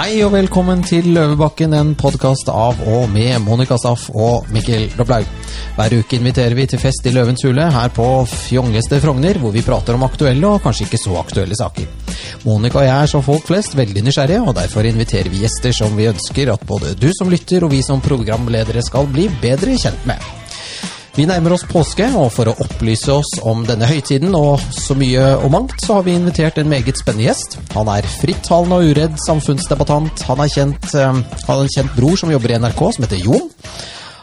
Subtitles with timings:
[0.00, 5.28] Hei og velkommen til Løvebakken, en podkast av og med Monica Staff og Mikkel Doblaug.
[5.76, 9.66] Hver uke inviterer vi til fest i Løvens hule her på fjongeste Frogner, hvor vi
[9.66, 11.92] prater om aktuelle og kanskje ikke så aktuelle saker.
[12.48, 15.92] Monica og jeg er som folk flest veldig nysgjerrige, og derfor inviterer vi gjester som
[16.00, 20.08] vi ønsker at både du som lytter og vi som programledere skal bli bedre kjent
[20.08, 20.39] med.
[21.16, 25.24] Vi nærmer oss påske, og for å opplyse oss om denne høytiden og så mye
[25.40, 27.58] og mangt, så har vi invitert en meget spennende gjest.
[27.74, 30.22] Han er frittalende og uredd samfunnsdebattant.
[30.28, 33.50] Han, uh, har en kjent bror som jobber i NRK, som heter Jon.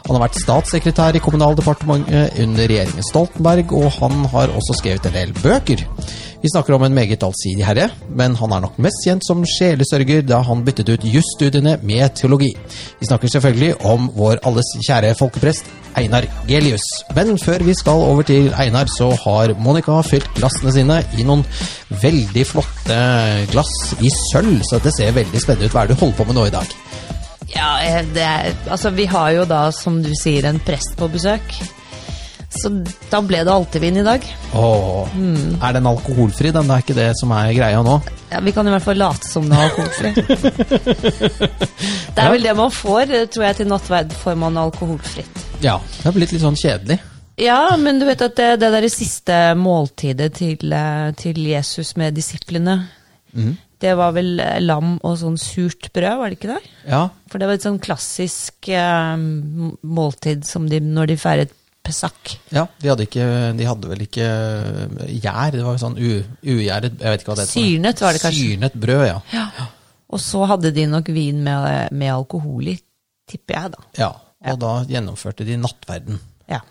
[0.06, 5.18] Han har vært statssekretær i Kommunaldepartementet under regjeringen Stoltenberg, og han har også skrevet en
[5.18, 5.84] del bøker.
[6.38, 10.22] Vi snakker om en meget allsidig herre, men han er nok mest kjent som sjelesørger
[10.22, 12.52] da han byttet ut jusstudiene med teologi.
[13.00, 15.66] Vi snakker selvfølgelig om vår alles kjære folkeprest
[15.98, 16.84] Einar Gelius.
[17.16, 21.42] Men før vi skal over til Einar, så har Monica fylt glassene sine i noen
[22.04, 23.00] veldig flotte
[23.50, 25.74] glass i sølv, så det ser veldig spennende ut.
[25.74, 26.78] Hva er det du holder på med nå i dag?
[27.50, 31.58] Ja, er, altså vi har jo da, som du sier, en prest på besøk.
[32.48, 32.70] Så
[33.10, 34.24] da ble det altevin i dag.
[34.56, 35.58] Åh, mm.
[35.60, 36.52] Er den alkoholfri?
[36.54, 37.98] Den er ikke det som er greia nå?
[38.32, 40.14] Ja, Vi kan i hvert fall late som den er alkoholfri.
[42.16, 45.44] det er vel det man får, tror jeg, til nattverd får man alkoholfritt.
[45.60, 46.98] Ja, det har blitt litt sånn kjedelig.
[47.38, 52.16] Ja, men du vet at det, det der siste måltidet til, eh, til Jesus med
[52.18, 52.80] disiplene
[53.30, 53.52] mm.
[53.78, 56.72] Det var vel eh, lam og sånn surt brød, var det ikke det?
[56.88, 57.04] Ja.
[57.30, 59.14] For det var et sånn klassisk eh,
[59.86, 61.54] måltid som de, når de feiret
[61.88, 62.36] Pesach.
[62.52, 67.00] Ja, de hadde, ikke, de hadde vel ikke eh, gjær, det var jo sånn ugjæret
[67.00, 67.54] Jeg vet ikke hva det heter.
[67.56, 68.46] Syrnet var det kanskje.
[68.46, 69.18] Syrnet brød, ja.
[69.32, 69.68] ja.
[70.08, 72.76] Og så hadde de nok vin med, med alkohol i,
[73.28, 73.86] tipper jeg, da.
[74.00, 74.10] Ja,
[74.44, 74.58] og ja.
[74.64, 76.20] da gjennomførte de nattverden.
[76.48, 76.62] Ja.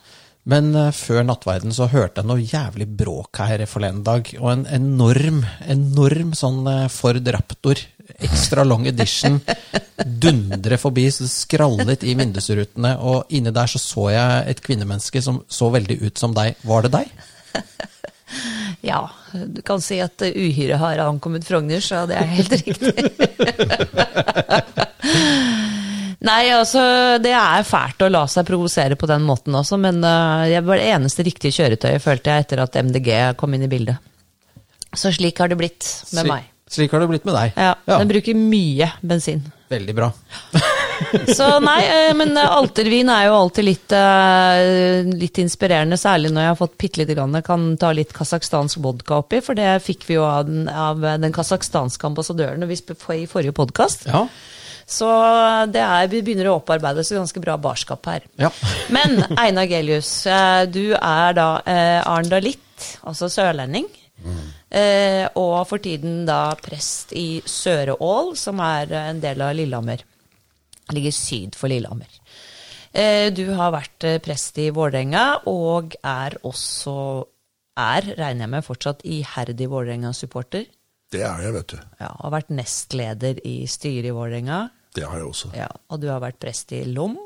[0.47, 4.29] Men uh, før nattverden så hørte jeg noe jævlig bråk her forleden dag.
[4.39, 7.83] Og en enorm, enorm sånn uh, Ford Raptor
[8.17, 9.41] extra long edition
[10.23, 12.95] dundre forbi, så det skrallet i vindusrutene.
[13.03, 16.55] Og inni der så så jeg et kvinnemenneske som så veldig ut som deg.
[16.67, 17.17] Var det deg?
[18.83, 22.93] Ja, du kan si at uhyret har ankommet Frogner, så det er helt riktig.
[26.25, 26.81] Nei, altså,
[27.21, 30.81] det er fælt å la seg provosere på den måten også, men uh, det var
[30.81, 34.01] det eneste riktige kjøretøyet, følte jeg, etter at MDG kom inn i bildet.
[34.97, 35.85] Så slik har det blitt
[36.15, 36.49] med slik, meg.
[36.73, 37.53] Slik har det blitt med deg.
[37.53, 37.99] Ja, ja.
[37.99, 39.45] Den bruker mye bensin.
[39.69, 40.09] Veldig bra.
[41.37, 43.95] så nei, eh, men eh, altervin er jo alltid litt,
[45.21, 47.43] litt inspirerende, særlig når jeg har fått bitte lite grann.
[47.45, 51.35] Kan ta litt kasakhstansk vodka oppi, for det fikk vi jo av den, av den
[51.35, 54.09] kasakhstanske ambassadøren i forrige podkast.
[54.09, 54.25] Ja.
[54.87, 55.07] Så
[55.73, 58.27] det er, vi begynner å opparbeide oss ganske bra barskap her.
[58.39, 58.51] Ja.
[58.95, 60.11] Men Einar Gelius,
[60.71, 63.89] du er da eh, arendalitt, altså sørlending.
[64.23, 64.45] Mm.
[64.69, 70.03] Eh, og for tiden da prest i Søreål, som er en del av Lillehammer.
[70.95, 72.09] Ligger syd for Lillehammer.
[72.97, 76.95] Eh, du har vært eh, prest i Vålerenga, og er også
[77.77, 80.65] er, regner jeg med, fortsatt iherdig Vålerenga-supporter.
[81.13, 81.77] Det er jeg, vet du.
[82.01, 84.65] Ja, Har vært nestleder i styret i Vålerenga.
[84.97, 85.53] Det har jeg også.
[85.57, 87.17] Ja, Og du har vært prest i Lom.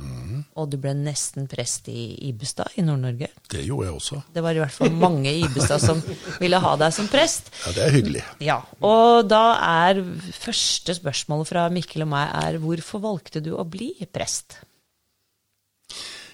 [0.00, 0.44] Mm.
[0.56, 3.28] Og du ble nesten prest i Ibestad i Nord-Norge.
[3.52, 4.20] Det gjorde jeg også.
[4.32, 6.00] Det var i hvert fall mange i Ibestad som
[6.42, 7.50] ville ha deg som prest.
[7.66, 8.24] Ja, det er hyggelig.
[8.46, 10.00] Ja, Og da er
[10.38, 14.62] første spørsmål fra Mikkel og meg er hvorfor valgte du å bli prest?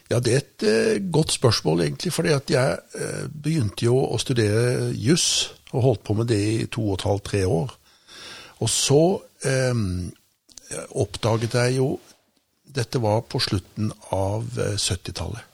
[0.06, 2.12] Ja, det er et eh, godt spørsmål, egentlig.
[2.14, 6.68] fordi at jeg eh, begynte jo å studere juss, og holdt på med det i
[6.70, 7.72] to og et halvt, tre år.
[8.62, 9.00] Og så
[9.74, 10.12] um,
[10.90, 11.96] oppdaget jeg jo
[12.76, 15.40] dette var på slutten av 70-tallet.
[15.40, 15.52] Eh,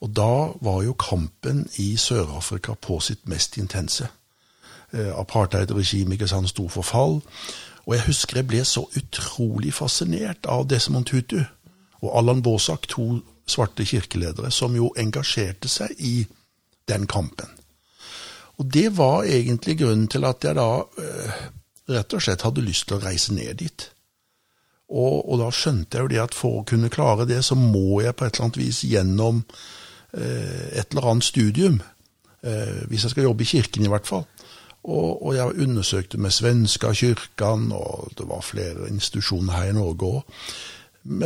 [0.00, 4.08] og da var jo kampen i Sør-Afrika på sitt mest intense.
[4.92, 7.20] Eh, Apartheid-regimet sto for fall.
[7.86, 11.42] Og jeg husker jeg ble så utrolig fascinert av Desmond Tutu
[12.00, 16.26] og Allan Båsak, to svarte kirkeledere, som jo engasjerte seg i
[16.88, 17.48] den kampen.
[18.56, 21.48] Og det var egentlig grunnen til at jeg da eh,
[21.90, 23.90] rett og slett hadde lyst til å reise ned dit.
[24.90, 28.00] Og, og, da skjønte jeg jo det at for å kunne klare det, så må
[28.02, 29.44] jeg på et eller annet vis gjennom
[30.18, 31.78] eh, et eller annet studium.
[32.42, 34.26] Eh, hvis jeg skal jobbe i kirken, i hvert fall.
[34.80, 40.10] Og, og jeg undersøkte med svenska kyrkan, og det var flere institusjoner her i Norge
[40.10, 40.46] òg.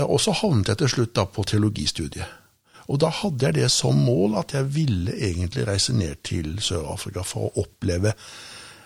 [0.04, 2.40] Og så havnet jeg til slutt da på teologistudiet.
[2.92, 7.24] Og da hadde jeg det som mål at jeg ville egentlig reise ned til Sør-Afrika
[7.24, 8.12] for å oppleve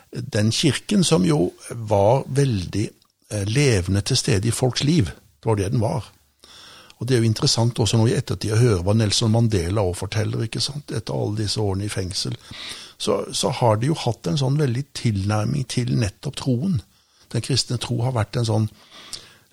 [0.08, 2.86] den kirken som jo var veldig
[3.30, 5.10] levende til stede i folks liv.
[5.38, 6.06] Det var det den var.
[6.98, 10.06] Og Det er jo interessant også når i ettertid å høre hva Nelson Mandela også
[10.06, 12.34] forteller, ikke sant, etter alle disse årene i fengsel.
[12.98, 16.80] Så, så har de jo hatt en sånn veldig tilnærming til nettopp troen.
[17.30, 18.70] Den kristne tro har vært en sånn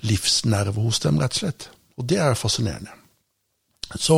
[0.05, 1.67] livsnerve hos dem, rett og slett.
[1.99, 2.93] Og det er fascinerende.
[3.93, 4.17] Så,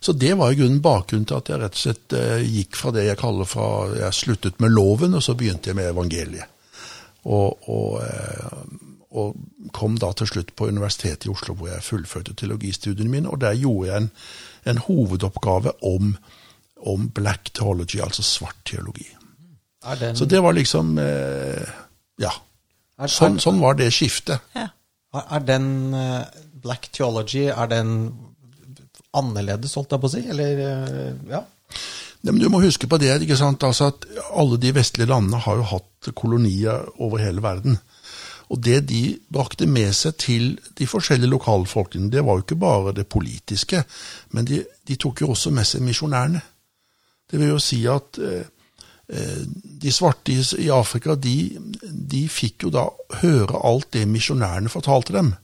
[0.00, 2.92] så, det var i grunnen bakgrunnen til at jeg rett og slett eh, gikk fra
[2.92, 6.52] det jeg kaller fra Jeg sluttet med loven, og så begynte jeg med evangeliet.
[7.24, 8.87] Og, og, eh,
[9.18, 9.36] og,
[9.74, 13.28] kom da til slutt på Universitetet i Oslo, hvor jeg fullførte teologistudiene mine.
[13.28, 14.10] Og der gjorde jeg en,
[14.72, 16.14] en hovedoppgave om,
[16.86, 19.06] om, black theology, altså svart teologi.
[20.00, 20.16] Den...
[20.16, 21.68] Så det var liksom eh,
[22.18, 22.32] Ja.
[23.06, 24.42] Sånn, sånn, var det skiftet.
[24.58, 24.72] Ja.
[25.20, 26.26] Er den uh,
[26.58, 27.92] black theology er den
[29.14, 30.24] annerledes, holdt jeg på å si?
[30.34, 31.44] Eller, uh, ja?
[32.24, 33.62] Nei, men Du må huske på det ikke sant?
[33.66, 37.78] Altså at alle de vestlige landene har jo hatt kolonier over hele verden.
[38.48, 39.02] Og det de
[39.32, 43.82] brakte med seg til de forskjellige lokalfolkene, det var jo ikke bare det politiske,
[44.32, 46.40] men de, de tok jo også med seg misjonærene.
[47.28, 48.46] Det vil jo si at eh,
[49.08, 49.42] eh
[49.78, 51.58] de svarte i Afrika, de,
[51.92, 52.88] de, fikk jo da
[53.20, 55.34] høre alt det misjonærene fortalte dem.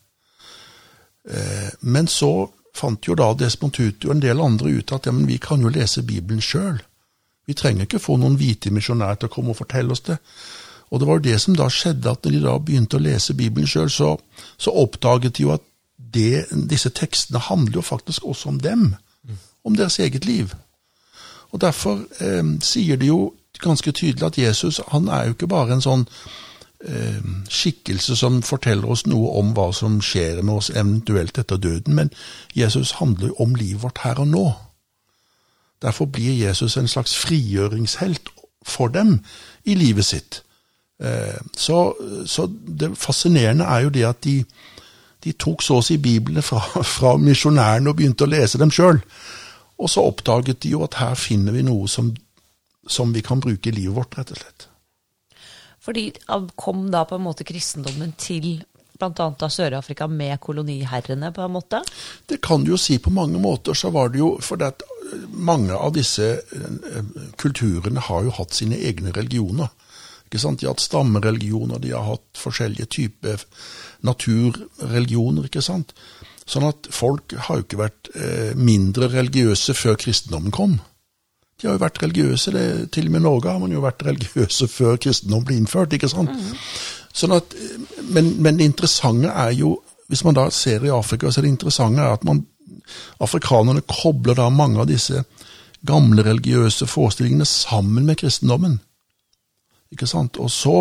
[1.29, 5.13] Eh, men så fant jo da Desmond Tutu og en del andre ut at ja,
[5.13, 6.81] men vi kan jo lese Bibelen sjøl.
[7.47, 10.17] Vi trenger ikke få noen hvite misjonærer til å komme og fortelle oss det.
[10.91, 13.69] Og det var det som da skjedde, at når de da begynte å lese Bibelen
[13.69, 14.17] sjøl, så,
[14.57, 15.65] så, oppdaget de jo at
[15.97, 18.95] det, disse tekstene handler jo faktisk også om dem.
[19.65, 20.55] Om deres eget liv.
[21.51, 25.77] Og Derfor eh, sier de jo ganske tydelig at Jesus han er jo ikke bare
[25.77, 26.09] en sånn
[26.87, 31.95] Eh, skikkelse som forteller oss noe om hva som skjer med oss eventuelt etter døden,
[31.97, 32.11] men
[32.53, 34.45] Jesus handler jo om livet vårt her og nå.
[35.81, 38.29] Derfor blir Jesus en slags frigjøringshelt
[38.69, 39.23] for dem
[39.65, 40.43] i livet sitt.
[41.03, 41.95] Eh, så,
[42.27, 44.37] så det fascinerende er jo det at de,
[45.25, 46.61] de tok så å si Biblene fra,
[46.97, 49.01] fra misjonærene og begynte å lese dem sjøl.
[49.81, 52.13] Og så oppdaget de jo at her finner vi noe som,
[52.87, 54.69] som vi kan bruke i livet vårt, rett og slett.
[55.85, 56.07] Fordi
[56.57, 58.63] kom da på en måte kristendommen til
[58.95, 59.49] bl.a.
[59.51, 61.83] Sør-Afrika med koloniherrene, på en måte?
[62.27, 63.75] Det kan du jo si på mange måter.
[63.75, 68.55] Så var det jo fordi at eh, mange av disse eh, kulturene har jo hatt
[68.57, 69.69] sine egne religioner.
[70.35, 70.59] Ikke sant?
[70.59, 73.45] De har hatt stammereligioner, de har hatt forskjellige typer
[74.03, 75.47] naturreligioner.
[75.47, 75.95] ikke sant?
[76.43, 80.75] Sånn at folk har jo ikke vært eh, mindre religiøse før kristendommen kom.
[81.61, 82.51] De har jo vært religiøse.
[82.51, 85.95] Det, til og med i Norge har man jo vært religiøse før kristendommen ble innført.
[85.95, 86.35] ikke sant?
[86.35, 86.59] Mm.
[87.15, 87.55] Sånn at,
[88.11, 89.77] men, men, det interessante er jo,
[90.11, 92.43] hvis man da ser i Afrika, så er det interessante er at man,
[93.23, 95.23] afrikanerne kobler da mange av disse
[95.87, 98.81] gamle religiøse forestillingene sammen med kristendommen.
[99.95, 100.41] Ikke sant?
[100.43, 100.77] Og så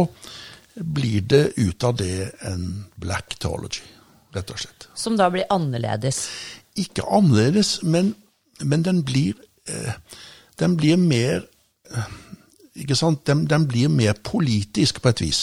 [0.74, 2.68] blir det ut av det en
[2.98, 3.86] black theology,
[4.34, 4.90] rett og slett.
[4.98, 6.26] Som da blir annerledes?
[6.82, 8.16] Ikke annerledes, men,
[8.66, 9.38] men den blir
[9.70, 9.94] eh,
[10.60, 11.46] den blir mer
[12.76, 13.26] ikke sant?
[13.28, 15.42] Den, den, blir mer politisk på et vis.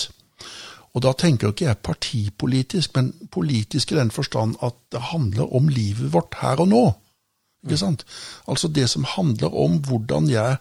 [0.94, 5.69] Og da tenker ikke jeg partipolitisk, men politisk i den forstand at det handler om
[5.70, 6.84] livet vårt her og nå.
[7.66, 8.05] Ikke sant?
[8.49, 10.56] Altså det som handler om hvordan jeg,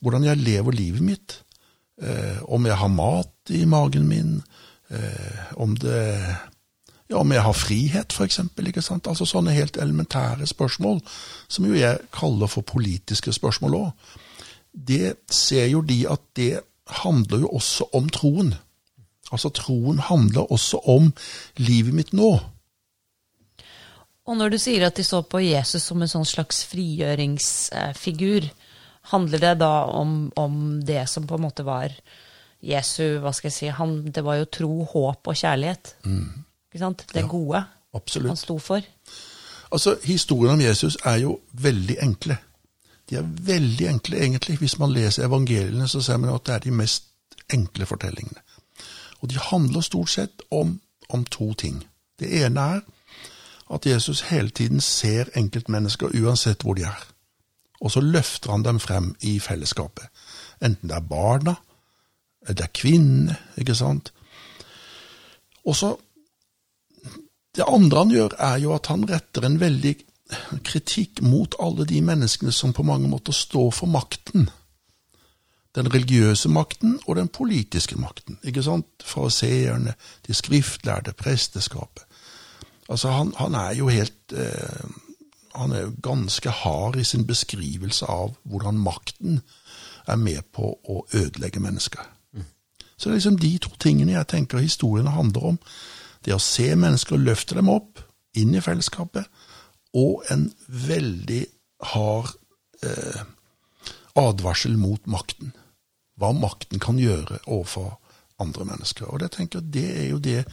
[0.00, 1.38] hvordan jeg lever livet mitt.
[2.02, 4.42] Eh, om jeg har mat i magen min,
[4.90, 6.36] eh, om det
[7.10, 8.40] ja, om jeg har frihet, f.eks.
[8.90, 11.02] Altså sånne helt elementære spørsmål,
[11.48, 13.90] som jo jeg kaller for politiske spørsmål òg.
[14.74, 16.60] Det ser jo de at det
[17.04, 18.54] handler jo også om troen.
[19.30, 21.12] Altså troen handler også om
[21.56, 22.40] livet mitt nå.
[24.24, 28.48] Og når du sier at de så på Jesus som en sånn slags frigjøringsfigur,
[29.12, 31.92] handler det da om, om det som på en måte var
[32.64, 35.96] Jesu hva skal jeg si, han, Det var jo tro, håp og kjærlighet.
[36.04, 36.44] Mm.
[36.72, 37.04] Ikke sant?
[37.12, 38.32] Det gode absolutt.
[38.32, 38.80] han sto for.
[39.72, 42.38] Altså, Historiene om Jesus er jo veldig enkle.
[43.10, 44.58] De er veldig enkle, egentlig.
[44.58, 47.04] Hvis man leser evangeliene, så ser man at det er de mest
[47.52, 48.40] enkle fortellingene.
[49.20, 51.84] Og de handler stort sett om, om to ting.
[52.20, 52.80] Det ene er
[53.74, 57.13] at Jesus hele tiden ser enkeltmennesker uansett hvor de er.
[57.84, 60.08] Og så løfter han dem frem i fellesskapet.
[60.64, 61.54] Enten det er barna,
[62.48, 64.12] det er kvinnene, ikke sant.
[65.64, 65.94] Og så
[67.54, 69.94] det andre han gjør, er jo at han retter en veldig
[70.66, 74.48] kritikk mot alle de menneskene som på mange måter står for makten.
[75.74, 78.38] Den religiøse makten og den politiske makten.
[78.42, 78.86] ikke sant?
[79.04, 79.94] Fariseerne,
[80.26, 82.04] de skriftlærde, presteskapet.
[82.88, 84.84] Altså, han, han, er jo helt eh,
[85.54, 89.40] Han er jo ganske hard i sin beskrivelse av hvordan makten
[90.06, 92.02] er med på å ødelegge mennesker.
[92.32, 92.46] Mm.
[92.96, 95.58] Så det er liksom de to tingene jeg tenker historiene handler om.
[96.24, 98.02] Det å se mennesker løfte dem opp
[98.34, 99.28] inn i fellesskapet,
[99.94, 101.44] og en veldig
[101.94, 102.32] hard
[102.82, 103.20] eh,
[104.18, 105.52] advarsel mot makten.
[106.18, 107.94] Hva makten kan gjøre overfor
[108.42, 109.06] andre mennesker.
[109.06, 110.44] Og det tenker det jo det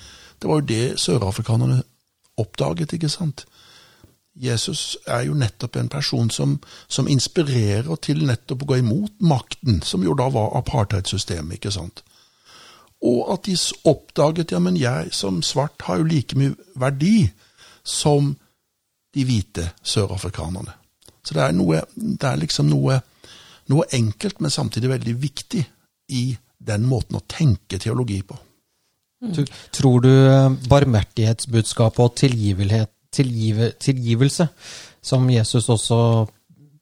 [0.41, 1.83] Det var jo det sørafrikanerne
[2.37, 3.45] oppdaget, ikke sant?
[4.33, 6.55] Jesus er jo nettopp en person som,
[6.87, 12.03] som inspirerer til nettopp å gå imot makten, som jo da var apartheidsystemet, ikke sant?
[13.01, 13.57] Og at de
[13.89, 17.25] oppdaget ja, men jeg som svart har jo like mye verdi
[17.83, 18.35] som
[19.11, 20.77] de hvite sørafrikanerne.
[21.25, 23.01] Så det er, noe, det er liksom noe,
[23.69, 25.65] noe enkelt, men samtidig veldig viktig
[26.17, 26.23] i
[26.61, 28.37] den måten å tenke teologi på.
[29.21, 29.45] Mm.
[29.75, 32.15] Tror du eh, barmhjertighetsbudskapet og
[33.13, 34.47] tilgive, tilgivelse,
[35.01, 36.01] som Jesus også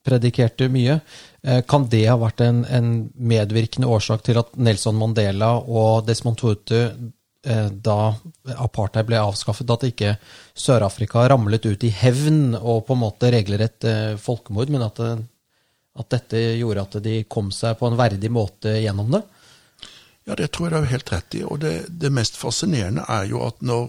[0.05, 0.99] predikerte mye,
[1.43, 6.39] eh, kan det ha vært en, en, medvirkende årsak til at Nelson Mandela og Desmond
[6.39, 6.77] Tutu
[7.47, 8.15] Eh, da
[8.59, 10.15] apartheid ble avskaffet, at ikke
[10.59, 16.09] Sør-Afrika ramlet ut i hevn og på en måte regelrett eh, folkemord, men at, at,
[16.11, 19.21] dette gjorde at de kom seg på en verdig måte gjennom det?
[20.27, 21.45] Ja, det tror jeg du er helt rett i.
[21.47, 23.87] Og det, det mest fascinerende er jo at når,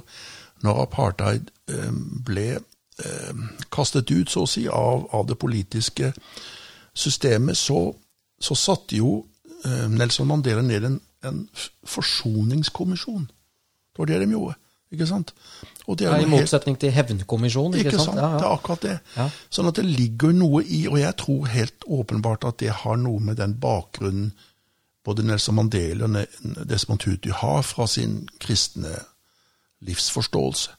[0.62, 1.50] når apartheid
[2.26, 6.12] ble eh, kastet ut, så å si, av, av det politiske
[6.94, 7.82] systemet, så,
[8.40, 9.18] så satte jo
[9.64, 11.44] eh, Nelson Mandela ned en, en
[11.86, 13.28] forsoningskommisjon
[14.00, 14.54] var det de gjorde.
[14.90, 15.34] ikke sant?
[16.00, 17.78] ja, I motsetning helt, til hevnkommisjonen.
[17.78, 18.14] Ikke, ikke sant?
[18.14, 18.20] sant?
[18.20, 18.38] Ja, ja.
[18.38, 18.96] Det er akkurat det.
[19.16, 19.26] Ja.
[19.52, 23.22] Sånn at det ligger noe i, og jeg tror helt åpenbart at det har noe
[23.22, 24.32] med den bakgrunnen
[25.04, 28.98] både Nelson Mandela og Desmond Tutu har fra sin kristne
[29.80, 30.76] livsforståelse.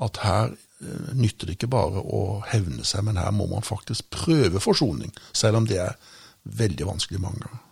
[0.00, 4.10] At her uh, nytter det ikke bare å hevne seg, men her må man faktisk
[4.14, 5.12] prøve forsoning.
[5.32, 5.98] Selv om det er
[6.44, 7.66] veldig vanskelig mange ganger.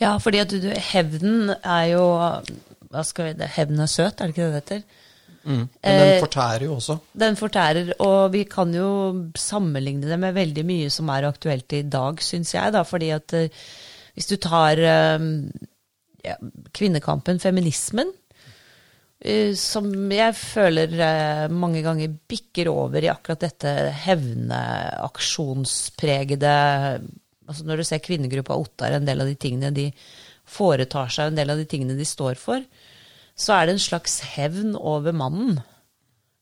[0.00, 2.04] Ja, fordi at du, hevnen er jo
[2.90, 4.82] hva skal vi, det, Hevn er søt, er det ikke det det heter?
[5.40, 5.60] Mm.
[5.62, 6.96] Men den eh, fortærer jo også.
[7.22, 8.90] Den fortærer, og vi kan jo
[9.38, 12.74] sammenligne det med veldig mye som er aktuelt i dag, syns jeg.
[12.74, 13.62] da, fordi at eh,
[14.16, 15.28] hvis du tar eh,
[16.26, 16.36] ja,
[16.76, 18.10] kvinnekampen, feminismen,
[19.60, 19.84] som
[20.14, 20.88] jeg føler
[21.52, 26.54] mange ganger bikker over i akkurat dette hevneaksjonspregede
[27.50, 29.88] altså Når du ser kvinnegruppa Ottar, en del av de tingene de
[30.50, 32.62] foretar seg, en del av de tingene de står for,
[33.34, 35.60] så er det en slags hevn over mannen.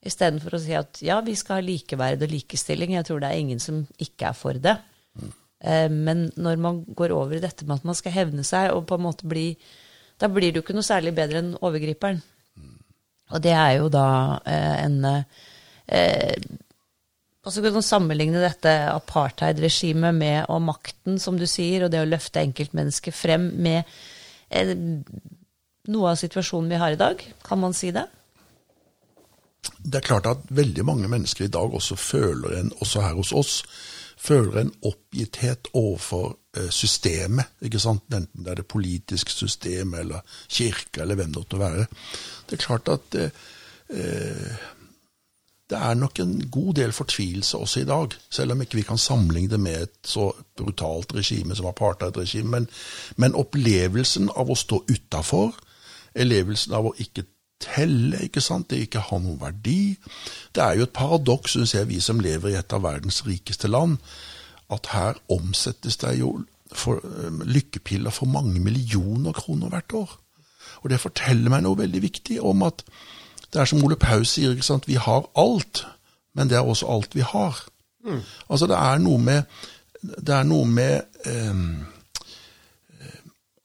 [0.04, 2.94] Istedenfor å si at ja, vi skal ha likeverd og likestilling.
[2.97, 4.76] Jeg tror det er ingen som ikke er for det.
[5.18, 5.35] Mm.
[5.97, 8.99] Men når man går over i dette med at man skal hevne seg, og på
[8.99, 9.52] en måte bli
[10.18, 12.18] Da blir du ikke noe særlig bedre enn overgriperen.
[13.32, 14.08] Og det er jo da
[14.49, 16.49] eh, en eh,
[17.47, 22.02] og så kan du sammenligne dette apartheid-regimet med og makten, som du sier, og det
[22.02, 23.88] å løfte enkeltmennesket frem med
[24.52, 24.75] eh,
[25.88, 27.23] noe av situasjonen vi har i dag.
[27.47, 28.04] Kan man si det?
[29.78, 33.32] Det er klart at veldig mange mennesker i dag også føler en, også her hos
[33.32, 33.54] oss,
[34.19, 37.45] føler en oppgitthet overfor eh, systemet.
[37.63, 38.03] ikke sant?
[38.15, 41.87] Enten det er det politiske systemet eller kirka eller hvem det måtte være.
[42.49, 43.31] Det er klart at eh,
[43.89, 44.59] eh
[45.69, 48.99] det er nok en god del fortvilelse også i dag, selv om ikke vi kan
[48.99, 52.49] sammenligne det med et så brutalt regime som apartheid-regime.
[52.51, 52.69] Men,
[53.17, 55.59] men, opplevelsen av å stå utafor,
[56.15, 57.27] opplevelsen av å ikke
[57.61, 59.97] telle, ikke sant, det ikke har noen verdi
[60.55, 63.69] Det er jo et paradoks, syns jeg, vi som lever i et av verdens rikeste
[63.69, 63.99] land,
[64.71, 66.33] at her omsettes det jo
[66.73, 70.19] for, um, lykkepiller for mange millioner kroner hvert år.
[70.83, 72.85] Og det forteller meg noe veldig viktig om at
[73.53, 74.88] det er som Ole Paus sier, ikke sant?
[74.88, 75.87] vi har alt,
[76.37, 77.62] men det er også alt vi har.
[78.05, 78.21] Mm.
[78.50, 79.43] Altså det er noe med,
[80.03, 81.87] det er noe med um,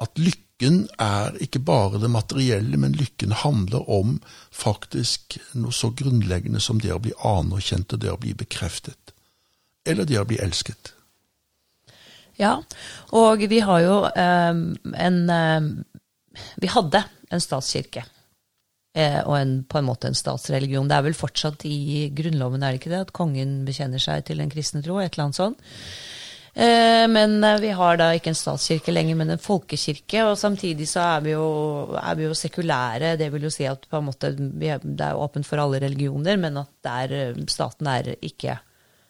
[0.01, 0.19] at
[0.63, 6.79] lykken er ikke bare det materielle, men lykken handler om faktisk noe så grunnleggende som
[6.79, 9.13] det å bli anerkjent og det å bli bekreftet.
[9.85, 10.93] Eller det å bli elsket.
[12.39, 12.63] Ja,
[13.11, 14.53] og vi har jo eh,
[14.97, 15.61] en eh,
[16.57, 18.05] Vi hadde en statskirke
[18.93, 20.85] Eh, og en, på en måte en statsreligion.
[20.85, 24.43] Det er vel fortsatt i Grunnloven, er det ikke det, at kongen bekjenner seg til
[24.43, 25.63] en kristne tro, et eller annet sånt.
[26.53, 30.25] Eh, men eh, vi har da ikke en statskirke lenger, men en folkekirke.
[30.27, 31.47] Og samtidig så er vi jo,
[31.97, 33.15] er vi jo sekulære.
[33.19, 36.61] Det vil jo si at på en måte det er åpent for alle religioner, men
[36.61, 38.59] at der, staten er ikke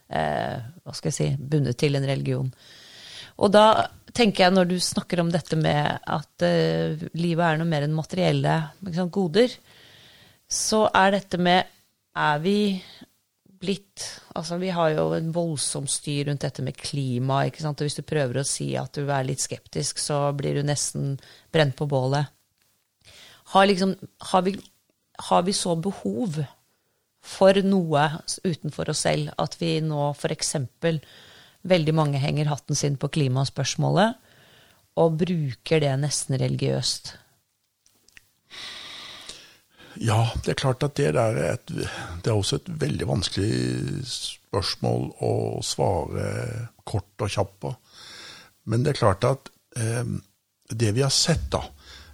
[0.07, 2.47] eh, hva skal jeg si, bundet til en religion.
[3.43, 6.43] Og da tenker jeg, når du snakker om dette med at
[7.17, 8.59] livet er noe mer enn materielle
[8.93, 9.49] sant, goder,
[10.45, 11.71] så er dette med
[12.13, 12.77] Er vi
[13.41, 17.85] blitt Altså, vi har jo en voldsom styr rundt dette med klima, ikke sant, og
[17.85, 21.19] hvis du prøver å si at du er litt skeptisk, så blir du nesten
[21.53, 22.31] brent på bålet.
[23.53, 23.93] Har, liksom,
[24.31, 24.55] har, vi,
[25.29, 26.41] har vi så behov
[27.23, 28.07] for noe
[28.43, 30.55] utenfor oss selv at vi nå f.eks.
[31.63, 34.19] Veldig mange henger hatten sin på klimaspørsmålet.
[34.93, 37.15] og bruker det nesten religiøst?
[40.01, 45.09] Ja, det er klart at det er, et, det er også et veldig vanskelig spørsmål
[45.21, 45.33] å
[45.65, 46.27] svare
[46.87, 47.73] kort og kjapt på.
[48.69, 50.05] Men det er klart at eh,
[50.69, 51.61] det vi har sett da,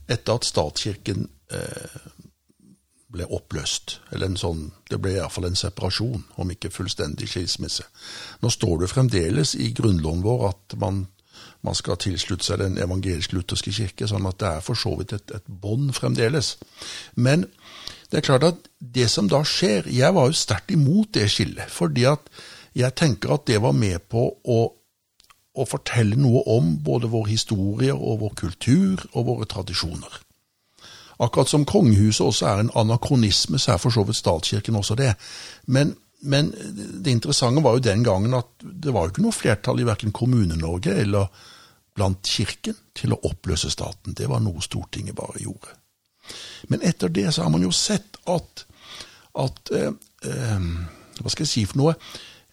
[0.10, 2.10] etter at statskirken eh,
[3.10, 7.86] ble oppløst, eller en sånn, det ble iallfall en separasjon, om ikke fullstendig skilsmisse.
[8.44, 11.08] Nå står det fremdeles i grunnloven vår at man,
[11.66, 15.34] man skal tilslutte seg den evangelisk-lutherske kirke, sånn at det er for så vidt et,
[15.40, 16.56] et bånd fremdeles.
[17.18, 17.48] Men
[18.10, 21.70] det er klart at det som da skjer Jeg var jo sterkt imot det skillet,
[21.72, 22.30] fordi at
[22.78, 24.60] jeg tenker at det var med på å,
[25.54, 30.20] å fortelle noe om både vår historie og vår kultur og våre tradisjoner.
[31.20, 35.12] Akkurat som kongehuset også er en anakronisme, så er for så vidt statskirken også det.
[35.68, 35.92] Men,
[36.22, 36.54] men
[37.04, 40.16] det interessante var jo den gangen at det var jo ikke noe flertall i verken
[40.16, 41.28] Kommune-Norge eller
[41.98, 44.16] blant kirken til å oppløse staten.
[44.16, 45.76] Det var noe Stortinget bare gjorde.
[46.72, 48.66] Men etter det så har man jo sett at,
[49.40, 49.94] at eh,
[50.26, 50.68] eh,
[51.20, 51.96] Hva skal jeg si for noe?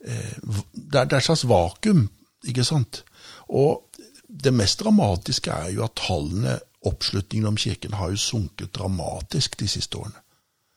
[0.06, 0.36] Eh,
[0.72, 2.06] det, er, et slags vakuum,
[2.46, 3.02] ikke sant?
[3.48, 3.84] Og
[4.26, 9.68] det mest dramatiske er jo at tallene, oppslutningen om kirken, har jo sunket dramatisk de
[9.70, 10.22] siste årene.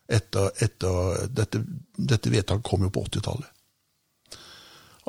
[0.10, 1.62] Etter, etter dette,
[1.94, 3.50] dette vedtaket kom jo på 80-tallet.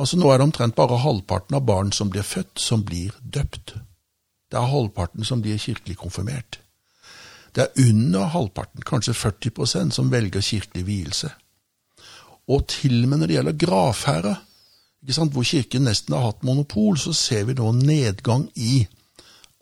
[0.00, 3.74] Altså Nå er det omtrent bare halvparten av barn som blir født, som blir døpt.
[4.50, 6.60] Det er halvparten som blir kirkelig konfirmert.
[7.54, 11.30] Det er under halvparten, kanskje 40% som velger kirkelig vielse.
[12.50, 14.40] Og til og med når det gjelder gravferder,
[15.00, 18.86] hvor Kirken nesten har hatt monopol, så ser vi nå nedgang i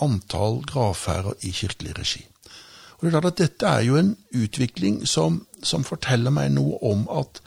[0.03, 2.25] antall gravferder i kirkelig regi.
[2.99, 6.81] Og det er klart at Dette er jo en utvikling som, som forteller meg noe
[6.83, 7.41] om at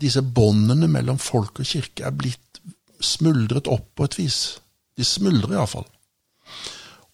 [0.00, 2.60] disse båndene mellom folk og kirke er blitt
[3.00, 4.38] smuldret opp på et vis.
[4.98, 5.86] De smuldrer iallfall.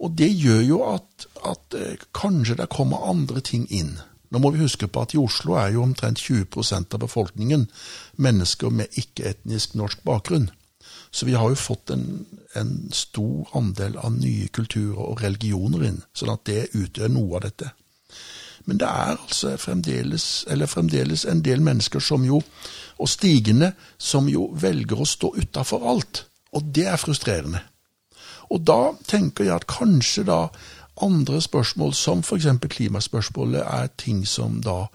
[0.03, 3.95] Og det gjør jo at, at eh, kanskje det kommer andre ting inn.
[4.33, 7.67] Nå må vi huske på at i Oslo er jo omtrent 20% av befolkningen
[8.17, 10.49] mennesker med ikke-etnisk norsk bakgrunn.
[11.13, 12.25] Så vi har jo fått en,
[12.57, 17.45] en, stor andel av nye kulturer og religioner inn, sånn at det utgjør noe av
[17.45, 17.69] dette.
[18.65, 20.27] Men det er altså fremdeles,
[20.71, 22.41] fremdeles en del mennesker som jo,
[22.97, 26.25] og stigende, som jo velger å stå utafor alt.
[26.57, 27.61] Og det er frustrerende.
[28.51, 30.47] Og da tenker jeg at kanskje da
[31.03, 32.47] andre spørsmål, som f.eks.
[32.69, 34.87] klimaspørsmålet, er ting som da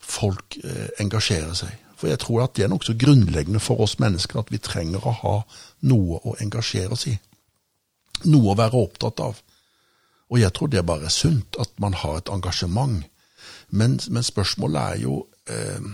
[0.00, 1.74] folk eh, engasjerer seg.
[2.00, 5.16] For jeg tror at det er nokså grunnleggende for oss mennesker at vi trenger å
[5.22, 5.36] ha
[5.90, 7.16] noe å engasjere oss i.
[8.30, 9.40] Noe å være opptatt av.
[10.30, 13.02] Og jeg tror det bare er sunt at man har et engasjement.
[13.70, 15.90] Men, men spørsmålet er jo eh,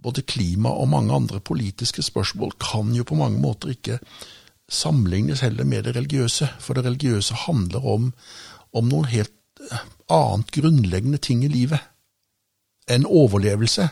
[0.00, 3.98] Både klima og mange andre politiske spørsmål kan jo på mange måter ikke
[4.70, 8.12] sammenlignes heller med det religiøse, for det religiøse handler om,
[8.72, 9.34] om noen helt
[9.70, 11.82] eh, annet grunnleggende ting i livet
[12.90, 13.88] enn overlevelse.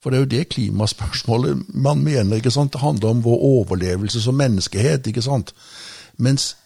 [0.00, 2.36] For det er jo det klimaspørsmålet man mener.
[2.36, 2.72] ikke sant?
[2.72, 5.06] Det handler om vår overlevelse som menneskehet.
[5.06, 5.54] ikke sant?
[6.16, 6.56] Mens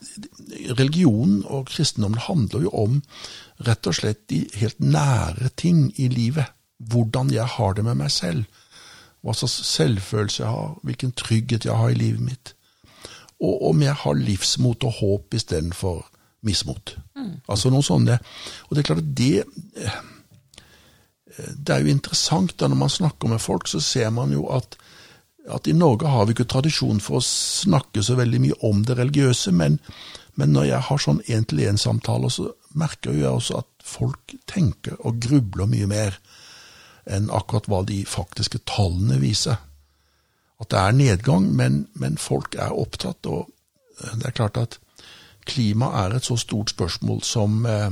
[0.79, 3.03] religionen og kristendommen handler jo om
[3.67, 6.47] rett og slett de helt nære ting i livet.
[6.79, 8.45] Hvordan jeg har det med meg selv.
[9.23, 12.55] Hva slags selvfølelse jeg har, hvilken trygghet jeg har i livet mitt
[13.45, 16.03] og om jeg har livsmot og håp istedenfor
[16.45, 16.97] mismot.
[17.17, 17.41] Mm.
[17.49, 18.19] Altså noe sånne.
[18.69, 19.45] Og det er klart at det
[19.81, 20.03] eh,
[21.35, 24.77] Det er jo interessant da når man snakker med folk, så ser man jo at,
[25.51, 28.95] at i Norge har vi ikke tradisjon for å snakke så veldig mye om det
[29.01, 29.81] religiøse, men,
[30.39, 35.67] men når jeg har sånn én-til-én-samtaler, så merker jeg også at folk tenker og grubler
[35.67, 36.21] mye mer
[37.11, 39.59] enn akkurat hva de faktiske tallene viser
[40.61, 43.27] at det er nedgang, men, men, folk er opptatt.
[43.27, 43.49] Og
[44.01, 44.79] eh, det er klart at
[45.49, 47.91] klima er et så stort spørsmål som, eh,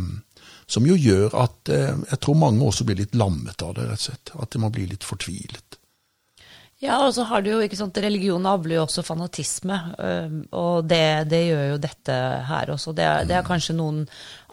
[0.67, 4.01] som jo gjør at eh, jeg tror mange også blir litt lammet av det, rett
[4.01, 4.35] og slett.
[4.39, 5.79] At man må bli litt fortvilet.
[6.83, 9.77] Ja, og så har du jo, ikke sant, Religion avler jo også fanatisme,
[10.59, 12.17] og det, det, gjør jo dette
[12.49, 12.95] her også.
[12.99, 14.01] Det er, det er, kanskje noen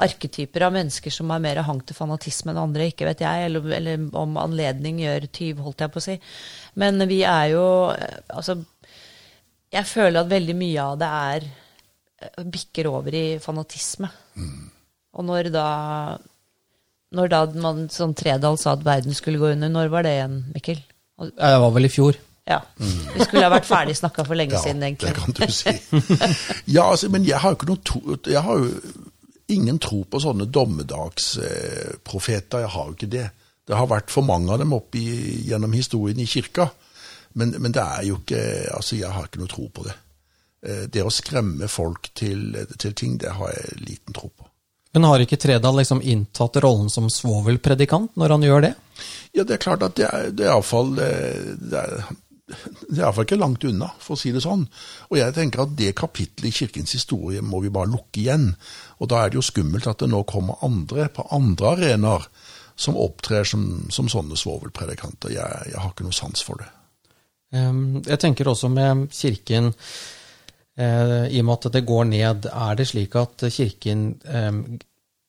[0.06, 3.66] arketyper av mennesker som har mer hang til fanatisme enn andre, ikke vet jeg, eller,
[3.80, 6.20] eller om anledning gjør tyv, holdt jeg på å si.
[6.78, 8.60] Men vi er jo Altså,
[9.74, 14.10] jeg føler at veldig mye av det er eh, bikker over i fanatisme.
[14.38, 14.70] Mm.
[15.18, 15.70] Og når da
[17.18, 20.40] når da man som Tredal sa at verden skulle gå under, når var det igjen,
[20.54, 20.82] Mikkel?
[21.20, 22.14] Det var vel i fjor.
[22.50, 22.60] Ja.
[22.80, 23.00] Mm.
[23.14, 25.10] Vi skulle ha vært ferdig snakka for lenge ja, siden, egentlig.
[25.14, 25.74] Det kan du si.
[26.76, 28.66] ja, altså, men jeg har jo ikke noe tro Jeg har jo
[29.54, 32.58] ingen tro på sånne dommedagsprofeter.
[32.66, 33.28] Jeg har jo ikke det.
[33.70, 35.06] Det har vært for mange av dem opp i,
[35.46, 36.70] gjennom historien i kirka.
[37.38, 38.42] Men, men, det er jo ikke
[38.74, 39.94] Altså, jeg har ikke noe tro på det.
[40.66, 44.49] Eh, det å skremme folk til, til ting, det har jeg liten tro på.
[45.00, 48.72] Men har ikke Tredal liksom inntatt rollen som svovelpredikant når han gjør det?
[49.32, 52.10] Ja, det er klart at det er, det er iallfall eh, det er,
[52.98, 54.66] iallfall ikke langt unna, for å si det sånn.
[55.08, 58.50] Og jeg tenker at det kapitlet i kirkens historie må vi bare lukke igjen.
[59.00, 62.28] Og da er det jo skummelt at det nå kommer andre på andre arenaer
[62.76, 63.64] som opptrer som,
[63.96, 65.32] som sånne svovelpredikanter.
[65.32, 66.68] Jeg, jeg, har ikke noe sans for det.
[67.56, 69.72] Ehm, jeg tenker også med kirken
[70.80, 74.52] Eh, I og med at det går ned, er det slik at Kirken eh,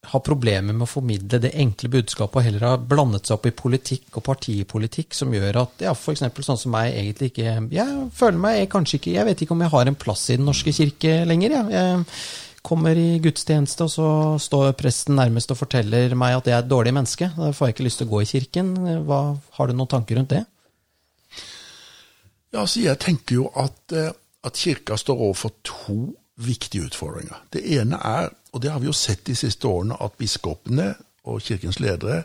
[0.09, 3.55] har problemer med å formidle det enkle budskapet, og heller har blandet seg opp i
[3.57, 6.25] politikk og partipolitikk, som gjør at ja, f.eks.
[6.47, 9.65] sånn som meg egentlig ikke Jeg føler meg jeg kanskje ikke Jeg vet ikke om
[9.67, 11.57] jeg har en plass i Den norske kirke lenger.
[11.57, 11.65] Ja.
[11.75, 14.09] Jeg kommer i gudstjeneste, og så
[14.41, 17.29] står presten nærmest og forteller meg at jeg er et dårlig menneske.
[17.37, 18.73] Da får jeg ikke lyst til å gå i kirken.
[19.09, 19.21] Hva,
[19.59, 20.43] har du noen tanker rundt det?
[22.51, 24.11] Ja, altså jeg tenker jo at eh,
[24.45, 25.99] at Kirka står overfor to
[26.41, 27.43] viktige utfordringer.
[27.53, 30.95] Det ene er, og det har vi jo sett de siste årene, at biskopene
[31.29, 32.23] og kirkens ledere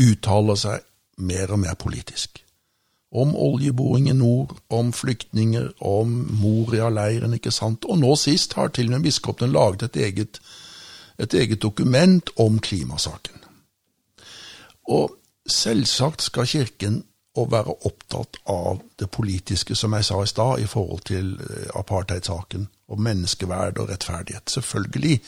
[0.00, 0.84] uttaler seg
[1.18, 2.42] mer og mer politisk.
[3.08, 7.84] Om oljeboring i nord, om flyktninger, om Moria-leiren, ikke sant.
[7.88, 10.40] Og nå sist har til og med biskopene laget et eget,
[11.18, 13.44] et eget dokument om klimasaken.
[14.88, 15.16] Og
[15.48, 17.02] selvsagt skal Kirken
[17.38, 21.70] å være opptatt av det politiske, som jeg sa i stad, i forhold til eh,
[21.78, 24.50] apartheidsaken og menneskeverd og rettferdighet.
[24.50, 25.20] Selvfølgelig.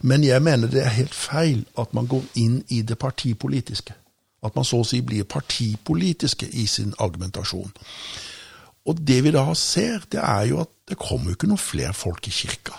[0.00, 3.94] Men jeg mener det er helt feil at man går inn i det partipolitiske.
[4.44, 7.72] At man så å si blir partipolitiske i sin argumentasjon.
[8.88, 11.94] Og det vi da ser, det er jo at det kommer jo ikke noen flere
[11.94, 12.76] folk i kirka.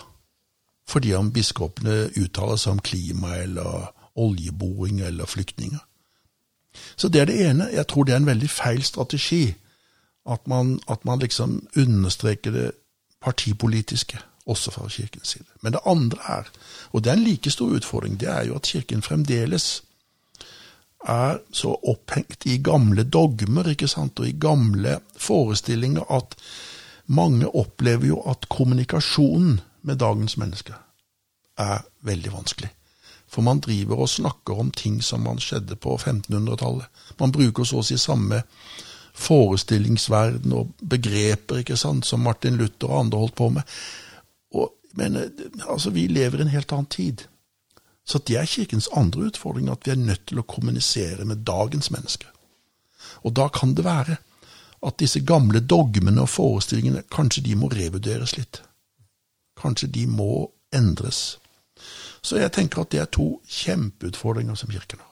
[0.89, 5.79] Fordi om biskopene uttaler seg om klima eller oljeboring eller flyktninger.
[6.95, 7.69] Så det er det ene.
[7.73, 9.55] Jeg tror det er en veldig feil strategi.
[10.29, 12.71] At man, at man liksom understreker det
[13.21, 15.45] partipolitiske, også fra Kirkens side.
[15.61, 16.43] Men det andre er,
[16.91, 19.83] og det er en like stor utfordring, det er jo at Kirken fremdeles
[21.07, 26.35] er så opphengt i gamle dogmer ikke sant, og i gamle forestillinger at
[27.05, 30.77] mange opplever jo at kommunikasjonen med dagens mennesker
[31.57, 32.69] er veldig vanskelig.
[33.31, 36.85] For man driver og snakker om ting som man skjedde på 1500-tallet.
[37.19, 38.41] Man bruker så å si samme
[39.13, 43.75] forestillingsverden og begreper ikke sant, som Martin Luther og andre holdt på med.
[44.55, 45.17] Og, men
[45.69, 47.25] altså, vi lever i en helt annen tid.
[48.05, 51.91] Så det er Kirkens andre utfordring, at vi er nødt til å kommunisere med dagens
[51.91, 52.27] mennesker.
[53.23, 54.17] Og da kan det være
[54.81, 58.63] at disse gamle dogmene og forestillingene, kanskje de må revurderes litt.
[59.61, 61.37] Kanskje de må endres.
[62.21, 65.07] Så jeg tenker at det er to kjempeutfordringer som Kirken har.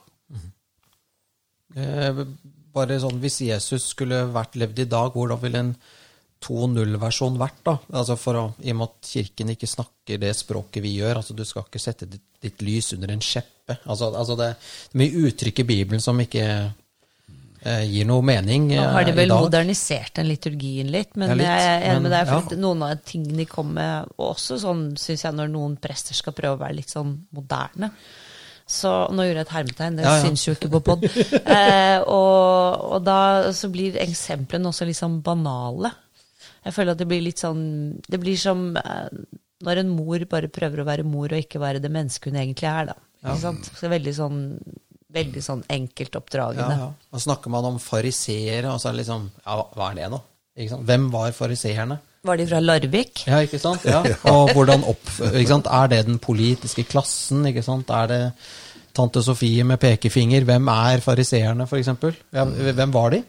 [1.76, 2.24] Eh,
[2.74, 5.72] bare sånn, Hvis Jesus skulle vært levd i dag, hvordan ville en
[6.40, 7.62] 2.0-versjon vært?
[7.66, 7.76] da?
[8.00, 11.20] Altså for å, I og med at Kirken ikke snakker det språket vi gjør.
[11.20, 13.76] altså Du skal ikke sette ditt, ditt lys under en skjeppe.
[13.84, 18.70] Altså, altså det, det er mye uttrykk i Bibelen som ikke eh, gir noe mening
[18.72, 21.86] Nå har de eh, vel i modernisert den liturgien litt, men Ja, litt, jeg er
[21.92, 22.32] enig med deg.
[22.32, 22.62] For ja.
[22.64, 26.36] noen av tingene de kommer med, og også sånn syns jeg når noen prester skal
[26.36, 27.92] prøve å være litt sånn moderne.
[28.70, 30.22] Så nå gjorde jeg et hermetegn, det Ja, ja.
[30.24, 31.06] syns jo ikke på pod.
[31.56, 35.90] Eh, og, og da så blir eksemplene også litt sånn banale.
[36.62, 37.62] Jeg føler at det blir litt sånn
[38.04, 39.08] Det blir som eh,
[39.64, 42.68] når en mor bare prøver å være mor og ikke være det mennesket hun egentlig
[42.70, 42.96] er, da.
[43.24, 43.70] Ikke sant?
[43.76, 44.38] Så veldig sånn
[45.10, 46.14] Veldig sånn enkelt
[46.62, 46.88] Ja, ja.
[47.10, 48.70] Da snakker man om fariseere.
[48.92, 50.20] det liksom, ja, hva er det nå?
[50.86, 51.96] Hvem var fariseerne?
[52.22, 53.22] Var de fra Larvik?
[53.26, 53.84] Ja, ikke sant?
[53.88, 54.02] Ja.
[54.28, 55.68] Og hvordan opp, ikke sant?
[55.72, 57.46] Er det den politiske klassen?
[57.48, 57.88] Ikke sant?
[57.90, 58.20] Er det
[58.96, 60.44] tante Sofie med pekefinger?
[60.44, 61.88] Hvem er fariseerne, f.eks.?
[62.36, 63.22] Ja, hvem var de?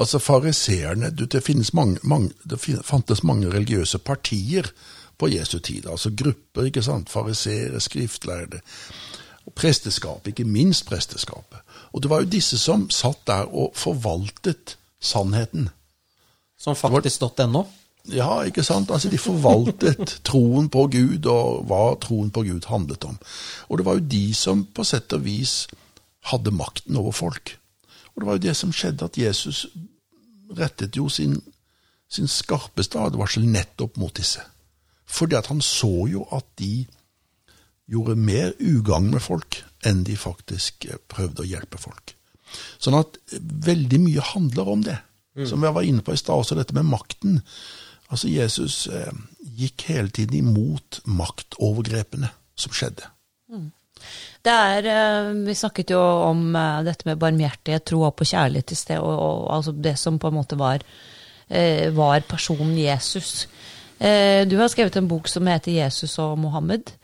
[0.00, 4.70] Altså Fariseerne Det finnes mange, mange, det fantes mange religiøse partier
[5.18, 5.88] på Jesu tid.
[5.90, 6.64] Altså grupper.
[6.70, 7.10] ikke sant?
[7.10, 8.60] Fariseere, skriftlærde.
[9.46, 11.58] Og presteskapet, ikke minst presteskapet.
[11.92, 15.68] Og det var jo disse som satt der og forvaltet sannheten.
[16.60, 17.64] Som faktisk.no?
[18.08, 18.90] Ja, ikke sant?
[18.90, 23.18] Altså, De forvaltet troen på Gud, og hva troen på Gud handlet om.
[23.68, 25.66] Og det var jo de som på sett og vis
[26.32, 27.56] hadde makten over folk.
[28.14, 29.66] Og det var jo det som skjedde, at Jesus
[30.56, 31.38] rettet jo sin,
[32.10, 34.42] sin skarpeste advarsel nettopp mot disse.
[35.10, 36.86] Fordi at han så jo at de
[37.90, 42.14] gjorde mer ugagn med folk enn de faktisk eh, prøvde å hjelpe folk.
[42.78, 44.98] Sånn at eh, veldig mye handler om det.
[45.46, 47.38] Som jeg var inne på i stad, også dette med makten.
[48.10, 49.12] Altså Jesus eh,
[49.60, 53.08] gikk hele tiden imot maktovergrepene som skjedde.
[54.42, 58.72] Det er, eh, Vi snakket jo om eh, dette med barmhjertighet, tro opp og kjærlighet
[58.72, 60.80] i sted, og, og altså det som på en måte var,
[61.48, 63.48] eh, var personen Jesus.
[64.00, 66.94] Du har skrevet en bok som heter 'Jesus og Mohammed'.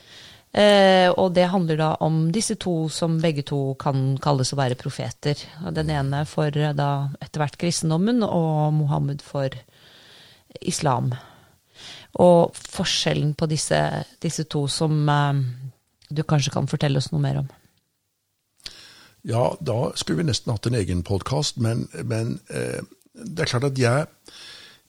[1.19, 5.37] Og det handler da om disse to som begge to kan kalles å være profeter.
[5.73, 9.51] Den ene for da etter hvert kristendommen, og Mohammed for
[10.61, 11.13] islam.
[12.23, 13.79] Og forskjellen på disse,
[14.23, 15.41] disse to som eh,
[16.09, 17.49] du kanskje kan fortelle oss noe mer om.
[19.27, 22.79] Ja, da skulle vi nesten hatt en egen podkast, men, men eh,
[23.17, 24.07] det er klart at jeg,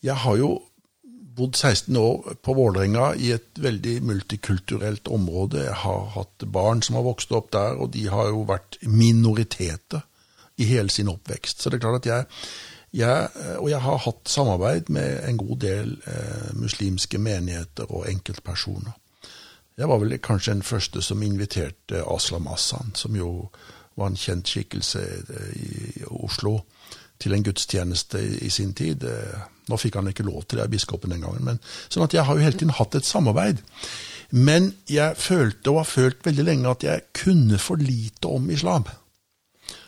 [0.06, 0.52] jeg har jo
[1.38, 5.66] bodd 16 år på Vålerenga i et veldig multikulturelt område.
[5.66, 10.06] Jeg har hatt barn som har vokst opp der, og de har jo vært minoriteter
[10.58, 11.62] i hele sin oppvekst.
[11.62, 12.26] Så det er klart at jeg,
[12.94, 18.96] jeg Og jeg har hatt samarbeid med en god del eh, muslimske menigheter og enkeltpersoner.
[19.78, 23.50] Jeg var vel kanskje den første som inviterte Aslam Hassan, som jo
[23.98, 26.60] var en kjent skikkelse eh, i Oslo
[27.22, 29.04] til en gudstjeneste i, i sin tid.
[29.04, 31.46] Eh, nå fikk han ikke lov til det, biskopen den gangen.
[31.46, 33.62] Men, sånn at jeg har jo hele tiden hatt et samarbeid.
[34.32, 38.88] Men jeg følte, og har følt veldig lenge, at jeg kunne for lite om islam.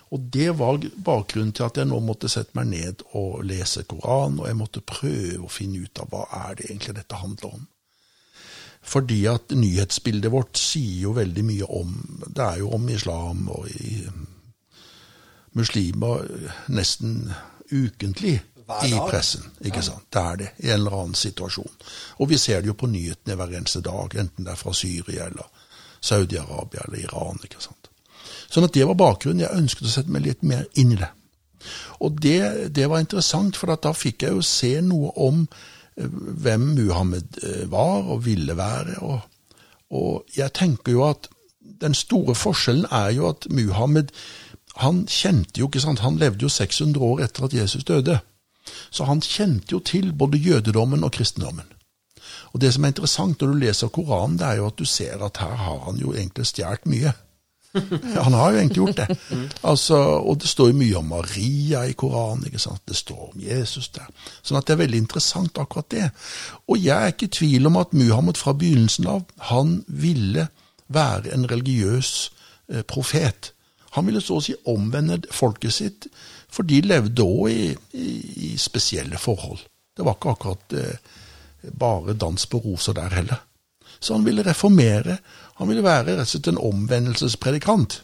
[0.10, 4.40] Og det var bakgrunnen til at jeg nå måtte sette meg ned og lese Koranen,
[4.42, 7.68] og jeg måtte prøve å finne ut av hva er det egentlig dette handler om.
[8.90, 11.90] Fordi at nyhetsbildet vårt sier jo veldig mye om
[12.26, 14.06] Det er jo om islam og i
[15.58, 16.24] muslimer
[16.72, 17.34] nesten
[17.72, 18.38] ukentlig
[18.86, 19.44] i pressen.
[19.66, 20.06] ikke sant?
[20.14, 21.72] Det er det, i en eller annen situasjon.
[22.22, 25.26] Og vi ser det jo på nyhetene hver eneste dag, enten det er fra Syria
[25.26, 25.50] eller
[26.00, 27.42] Saudi-Arabia eller Iran.
[27.44, 27.79] ikke sant?
[28.50, 29.44] Sånn at det var bakgrunnen.
[29.46, 31.10] Jeg ønsket å sette meg litt mer inn i det.
[32.00, 36.72] Og det, det var interessant, for da fikk jeg jo se noe om eh, hvem
[36.78, 39.00] Muhammed eh, var og ville være.
[39.06, 39.20] Og,
[39.96, 41.30] og jeg tenker jo at
[41.80, 44.14] den store forskjellen er jo at Muhammed
[44.80, 48.20] han kjente jo ikke sant, Han levde jo 600 år etter at Jesus døde.
[48.92, 51.66] Så han kjente jo til både jødedommen og kristendommen.
[52.54, 55.24] Og Det som er interessant når du leser Koranen, det er jo at du ser
[55.26, 57.14] at her har han jo egentlig stjålet mye.
[58.26, 59.18] Han har jo egentlig gjort det.
[59.64, 62.46] Altså, og det står jo mye om Maria i Koranen.
[62.46, 62.82] ikke sant?
[62.88, 64.08] Det står om Jesus der.
[64.42, 66.10] Sånn at det er veldig interessant, akkurat det.
[66.68, 70.48] Og jeg er ikke i tvil om at Muhammed fra begynnelsen av han ville
[70.90, 72.12] være en religiøs
[72.74, 73.54] eh, profet.
[73.98, 76.10] Han ville så å si omvende folket sitt,
[76.50, 78.10] for de levde òg i, i,
[78.50, 79.62] i, spesielle forhold.
[79.94, 81.22] Det var ikke akkurat eh,
[81.78, 83.46] bare dans på roser der heller.
[84.00, 85.18] Så han ville reformere.
[85.60, 88.02] Han ville være rett og slett en omvendelsespredikant.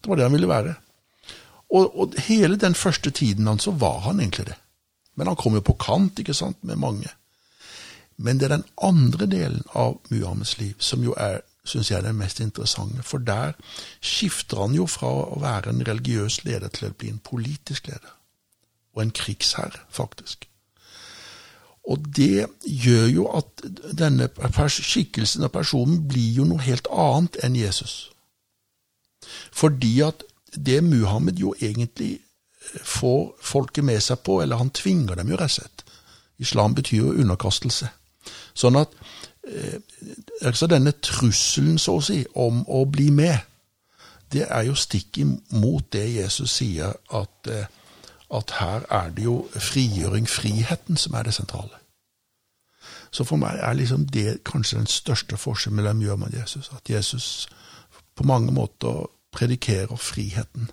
[0.00, 0.74] Det var det han ville være.
[1.70, 4.58] Og, og hele den første tiden hans så var han egentlig det.
[5.16, 7.08] Men han kom jo på kant ikke sant, med mange.
[8.16, 12.08] Men det er den andre delen av Muhammeds liv som jo er syns jeg er
[12.08, 13.02] det mest interessante.
[13.06, 13.52] For der
[14.00, 18.14] skifter han jo fra å være en religiøs leder til å bli en politisk leder.
[18.96, 20.49] Og en krigsherre, faktisk.
[21.88, 23.62] Og det gjør jo at
[23.96, 24.28] denne
[24.68, 28.10] skikkelsen av personen blir jo noe helt annet enn Jesus.
[29.52, 32.18] Fordi at det Muhammed jo egentlig
[32.84, 35.86] får folket med seg på, eller han tvinger dem jo rett og slett
[36.40, 37.90] Islam betyr jo underkastelse.
[38.56, 38.94] Sånn at
[39.44, 39.80] Eh,
[40.42, 43.38] altså denne trusselen, så å si, om å bli med,
[44.30, 47.66] det er jo stikk imot det Jesus sier, at, eh,
[48.34, 51.80] at her er det jo frigjøring, friheten, som er det sentrale.
[53.10, 56.70] Så for meg er liksom det kanskje den største forskjellen mellom gjør og Jesus.
[56.76, 57.48] At Jesus
[58.14, 60.70] på mange måter predikerer friheten,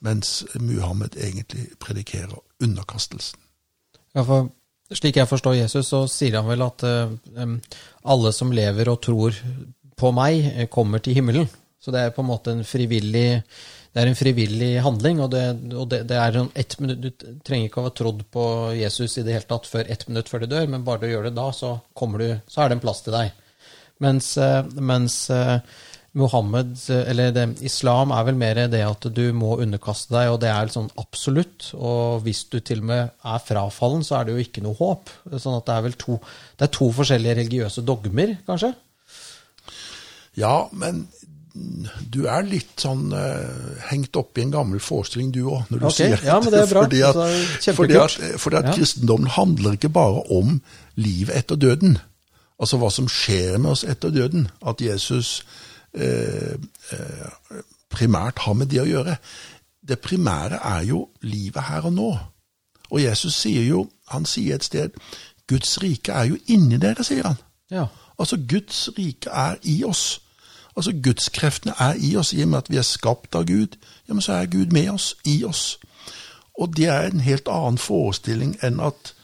[0.00, 3.38] mens Muhammed egentlig predikerer underkastelsen.
[4.14, 4.50] Ja, for
[4.92, 7.56] slik jeg forstår Jesus, så sier han vel at uh,
[8.04, 9.36] alle som lever og tror
[9.96, 11.48] på meg, eh, kommer til himmelen.
[11.80, 13.42] Så det er på en måte en frivillig,
[13.94, 15.22] det er en frivillig handling.
[15.22, 15.44] Og, det,
[15.78, 19.26] og det, det er ett minutt, Du trenger ikke å ha trodd på Jesus i
[19.26, 21.48] det hele tatt før ett minutt før du dør, men bare du gjør det da,
[21.54, 23.34] så, du, så er det en plass til deg.
[24.02, 25.60] Mens, uh, mens uh,
[26.18, 30.50] Muhammed, eller det, islam er vel mer det at du må underkaste deg, og det
[30.50, 31.70] er sånn absolutt.
[31.78, 35.10] Og hvis du til og med er frafallen, så er det jo ikke noe håp.
[35.38, 36.18] Sånn at det er vel to,
[36.58, 38.74] det er to forskjellige religiøse dogmer, kanskje?
[40.38, 41.04] Ja, men
[41.54, 45.86] du er litt sånn uh, hengt opp i en gammel forestilling, du òg, når du
[45.86, 46.64] okay, sier ja, men det.
[46.64, 46.82] Er bra.
[46.82, 47.20] fordi at,
[47.78, 48.74] fordi at, fordi at ja.
[48.74, 50.58] kristendommen handler ikke bare om
[50.98, 52.00] livet etter døden.
[52.58, 54.48] Altså hva som skjer med oss etter døden.
[54.66, 55.40] At Jesus
[55.94, 56.54] Eh,
[56.90, 59.16] eh, primært har med det å gjøre.
[59.80, 62.10] Det primære er jo livet her og nå.
[62.90, 64.96] Og Jesus sier jo, han sier et sted
[65.46, 67.38] Guds rike er jo inni dere, sier han.
[67.70, 67.86] Ja.
[68.18, 70.20] Altså, Guds rike er i oss.
[70.76, 72.32] Altså, Gudskreftene er i oss.
[72.32, 73.76] I og med at vi er skapt av Gud,
[74.08, 75.78] ja, men så er Gud med oss, i oss.
[76.58, 79.14] Og det er en helt annen forestilling enn at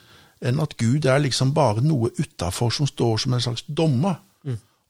[0.40, 4.22] enn at Gud er liksom bare noe utafor som står som en slags dommer,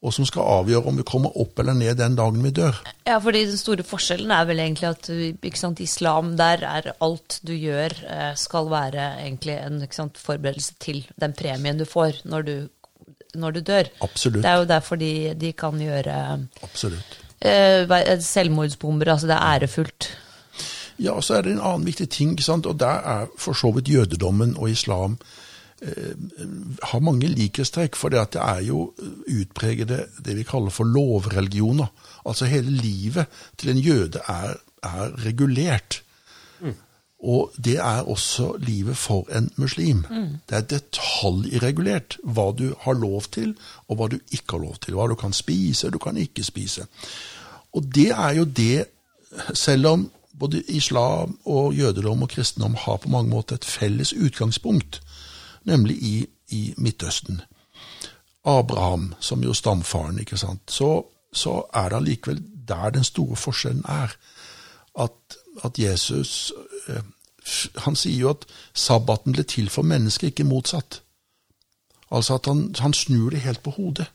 [0.00, 2.78] og som skal avgjøre om vi kommer opp eller ned den dagen vi dør.
[3.04, 7.40] Ja, fordi den store forskjellen er vel egentlig at ikke sant, islam, der er alt
[7.44, 12.22] du gjør, eh, skal være egentlig en ikke sant, forberedelse til den premien du får
[12.24, 12.54] når du,
[13.34, 13.90] når du dør.
[14.02, 14.42] Absolutt.
[14.42, 16.16] Det er jo derfor de, de kan gjøre
[16.62, 17.18] Absolutt.
[17.40, 20.10] eh, selvmordsbomber, altså det er ærefullt.
[21.00, 22.66] Ja, og så er det en annen viktig ting, sant?
[22.66, 25.16] og der er for så vidt jødedommen og islam
[25.82, 26.12] eh,
[26.82, 28.92] har mange likhetstrekk, for det det er jo
[29.28, 31.88] utpregede det vi kaller for lovreligioner.
[32.26, 36.02] Altså hele livet til en jøde er, er regulert.
[37.20, 40.04] Og det er også livet for en muslim.
[40.48, 43.56] Det er detaljregulert hva du har lov til,
[43.88, 44.94] og hva du ikke har lov til.
[44.94, 46.87] Hva du kan spise, du kan ikke spise.
[47.72, 48.85] Og det er jo det,
[49.54, 55.02] selv om både islam og jødedom og kristendom har på mange måter et felles utgangspunkt,
[55.64, 57.42] nemlig i, i Midtøsten.
[58.44, 61.02] Abraham, som jo stamfaren, ikke sant, så,
[61.33, 64.16] så er det allikevel der den store forskjellen er.
[65.00, 66.52] At, at Jesus
[66.88, 67.02] eh,
[67.84, 68.44] Han sier jo at
[68.76, 71.00] sabbaten ble til for mennesket, ikke motsatt.
[72.10, 74.06] Altså at han, han snur det helt på hodet.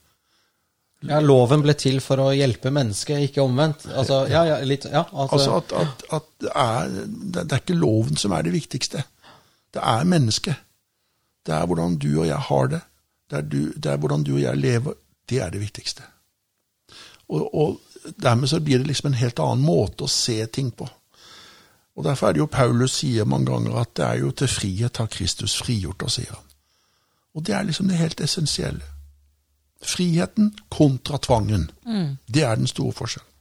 [1.05, 3.87] Ja, loven ble til for å hjelpe mennesket, ikke omvendt.
[3.91, 7.77] Altså, ja, ja, litt, ja, Altså at, at, at det, er, det det er ikke
[7.77, 9.03] loven som er det viktigste.
[9.75, 10.61] Det er mennesket.
[11.45, 12.81] Det er hvordan du og jeg har det.
[13.29, 14.97] Det er, du, det er hvordan du og jeg lever.
[15.29, 16.05] Det er det viktigste.
[17.29, 20.87] Og, og dermed så blir det liksom en helt annen måte å se ting på.
[21.95, 24.97] Og Derfor er det jo Paulus sier mange ganger at det er jo til frihet
[24.99, 26.43] har Kristus frigjort oss, sier han.
[27.35, 28.83] Og det er liksom det helt essensielle.
[29.85, 31.69] Friheten kontra tvangen.
[32.27, 33.31] Det er den store forskjellen.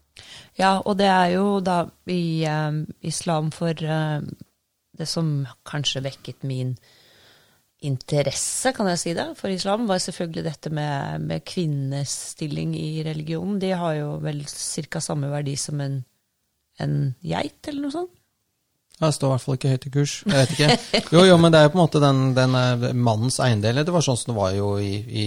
[0.58, 4.26] Ja, og det er jo da i eh, islam for eh,
[4.94, 6.76] det som kanskje vekket min
[7.84, 13.02] interesse, kan jeg si det, for islam, var selvfølgelig dette med, med kvinnenes stilling i
[13.04, 13.58] religionen.
[13.60, 15.02] De har jo vel ca.
[15.02, 15.98] samme verdi som en,
[16.80, 18.14] en geit, eller noe sånt.
[19.00, 20.12] Det står i hvert fall ikke høyt i kurs.
[20.22, 21.00] Jeg vet ikke.
[21.16, 22.54] Jo, jo, men det er jo på en måte den, den
[23.02, 23.80] mannens eiendel.
[23.85, 25.24] Det var sånn som det var jo i, i,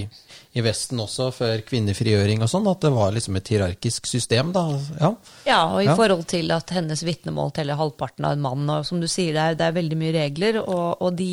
[0.57, 4.63] i Vesten også, før kvinnefrigjøring og sånn, at det var liksom et hierarkisk system, da.
[5.01, 5.11] Ja.
[5.49, 5.97] Ja, og i Ja.
[5.99, 9.43] forhold til at hennes vitnemål teller halvparten av en mann, og som du sier, det
[9.49, 11.29] er, det er veldig mye regler, og, og de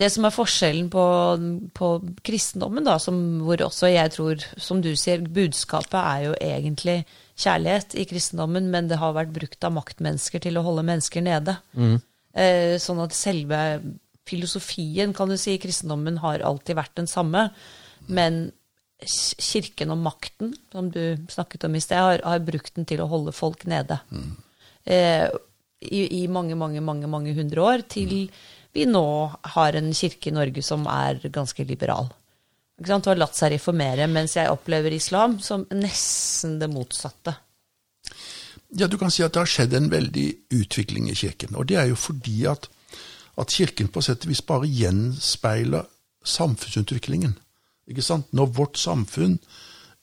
[0.00, 1.04] det som er forskjellen på,
[1.76, 1.88] på
[2.24, 7.02] kristendommen, da, som, hvor også jeg tror, som du sier, budskapet er jo egentlig
[7.40, 11.58] kjærlighet i kristendommen, men det har vært brukt av maktmennesker til å holde mennesker nede.
[12.32, 13.60] Eh, sånn at selve
[14.30, 17.48] filosofien, kan du si, i kristendommen har alltid vært den samme,
[18.08, 18.46] men
[19.00, 23.08] kirken og makten, som du snakket om i sted, har, har brukt den til å
[23.10, 24.00] holde folk nede.
[24.84, 25.28] Eh,
[25.80, 28.28] i, I mange, mange, mange, mange hundre år, til
[28.72, 29.04] vi nå
[29.54, 32.10] har en kirke i Norge som er ganske liberal.
[32.80, 33.06] Ikke sant?
[33.06, 37.34] Og har latt seg reformere, mens jeg opplever islam som nesten det motsatte.
[38.70, 41.56] Ja, du kan si at det har skjedd en veldig utvikling i kirken.
[41.58, 42.70] Og det er jo fordi at,
[43.40, 45.88] at kirken på sett og vis bare gjenspeiler
[46.24, 47.34] samfunnsutviklingen.
[47.90, 48.30] Ikke sant?
[48.32, 49.40] Når vårt samfunn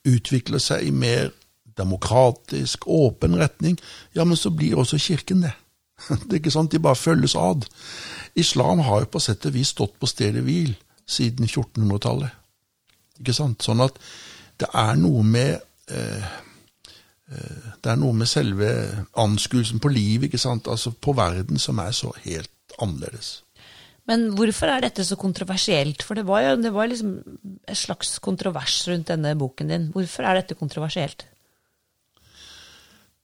[0.08, 1.32] utvikler seg i mer
[1.78, 3.78] demokratisk, åpen retning,
[4.14, 5.54] ja, men så blir også kirken det.
[6.26, 7.66] Det er ikke sant, De bare følges ad.
[8.38, 10.74] Islam har jo på sett og vis stått på stedet hvil
[11.08, 12.34] siden 1400-tallet.
[13.18, 13.64] Ikke sant?
[13.64, 13.98] Sånn at
[14.60, 15.58] det er noe med
[15.90, 16.36] eh,
[17.28, 18.70] det er noe med selve
[19.20, 20.68] anskuelsen på livet, ikke sant?
[20.70, 23.42] altså på verden, som er så helt annerledes.
[24.08, 26.02] Men hvorfor er dette så kontroversielt?
[26.06, 27.18] For det var jo det var liksom
[27.68, 29.90] et slags kontrovers rundt denne boken din.
[29.92, 31.26] Hvorfor er dette kontroversielt?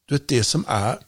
[0.04, 1.00] Du vet, Det som er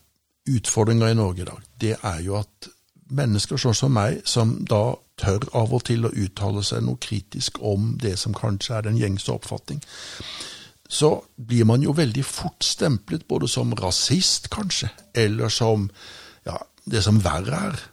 [0.49, 2.71] utfordringa i Norge i dag, det er jo at
[3.09, 7.61] mennesker sånn som meg, som da tør av og til å uttale seg noe kritisk
[7.64, 9.81] om det som kanskje er den gjengse oppfatning,
[10.88, 15.88] så blir man jo veldig fort stemplet både som rasist, kanskje, eller som
[16.47, 17.85] ja, det som verre er.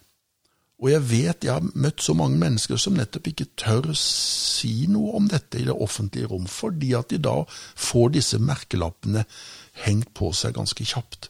[0.83, 5.13] Og jeg vet jeg har møtt så mange mennesker som nettopp ikke tør si noe
[5.15, 9.23] om dette i det offentlige rom, fordi at de da får disse merkelappene
[9.85, 11.29] hengt på seg ganske kjapt.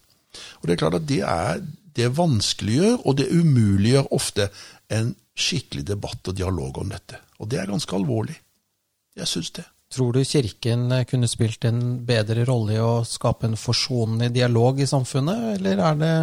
[0.61, 1.61] Og det er klart at det, er,
[1.97, 4.49] det vanskeliggjør, og det umuliggjør ofte
[4.93, 7.19] en skikkelig debatt og dialog om dette.
[7.41, 8.35] Og det er ganske alvorlig.
[9.17, 9.65] Jeg syns det.
[9.93, 14.89] Tror du Kirken kunne spilt en bedre rolle i å skape en forsonende dialog i
[14.89, 16.15] samfunnet, eller er det,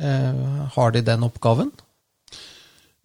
[0.00, 0.40] eh,
[0.72, 1.72] har de den oppgaven?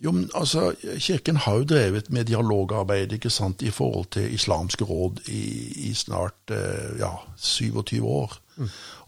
[0.04, 4.84] Jo, men altså, Kirken har jo drevet med dialogarbeid ikke sant, i forhold til islamske
[4.88, 5.44] råd i,
[5.90, 8.40] i snart eh, ja, 27 år.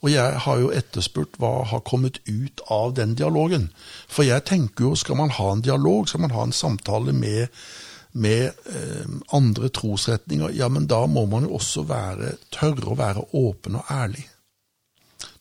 [0.02, 3.70] Og jeg har jo etterspurt hva har kommet ut av den dialogen.
[4.08, 7.48] For jeg tenker jo, skal man ha en dialog, skal man ha en samtale med,
[8.14, 13.28] med eh, andre trosretninger, ja, men da må man jo også være, tørre å være
[13.36, 14.28] åpen og ærlig.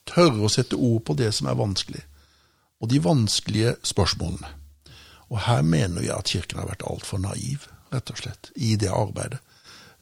[0.05, 2.05] Tørre å sette ord på det som er vanskelig,
[2.83, 4.51] og de vanskelige spørsmålene.
[5.33, 8.93] Og her mener jeg at Kirken har vært altfor naiv, rett og slett, i det
[8.93, 9.41] arbeidet.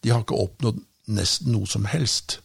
[0.02, 0.80] De har ikke oppnådd
[1.14, 2.40] nesten noe som helst.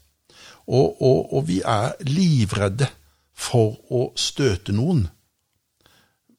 [0.68, 2.90] Og, og, og vi er livredde
[3.38, 5.06] for å støte noen.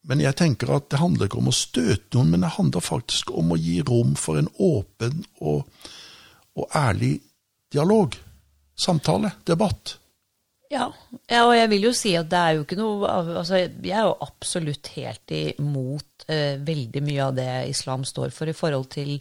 [0.09, 3.33] Men jeg tenker at det handler ikke om å støte noen, men det handler faktisk
[3.37, 5.65] om å gi rom for en åpen og,
[6.57, 7.19] og ærlig
[7.73, 8.17] dialog.
[8.79, 9.99] Samtale, debatt.
[10.69, 10.91] Ja.
[11.41, 14.19] og jeg vil jo si at det er jo ikke noe altså Jeg er jo
[14.21, 19.15] absolutt helt imot eh, veldig mye av det islam står for i forhold til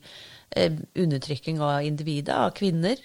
[0.52, 3.00] eh, undertrykking av individet, av kvinner.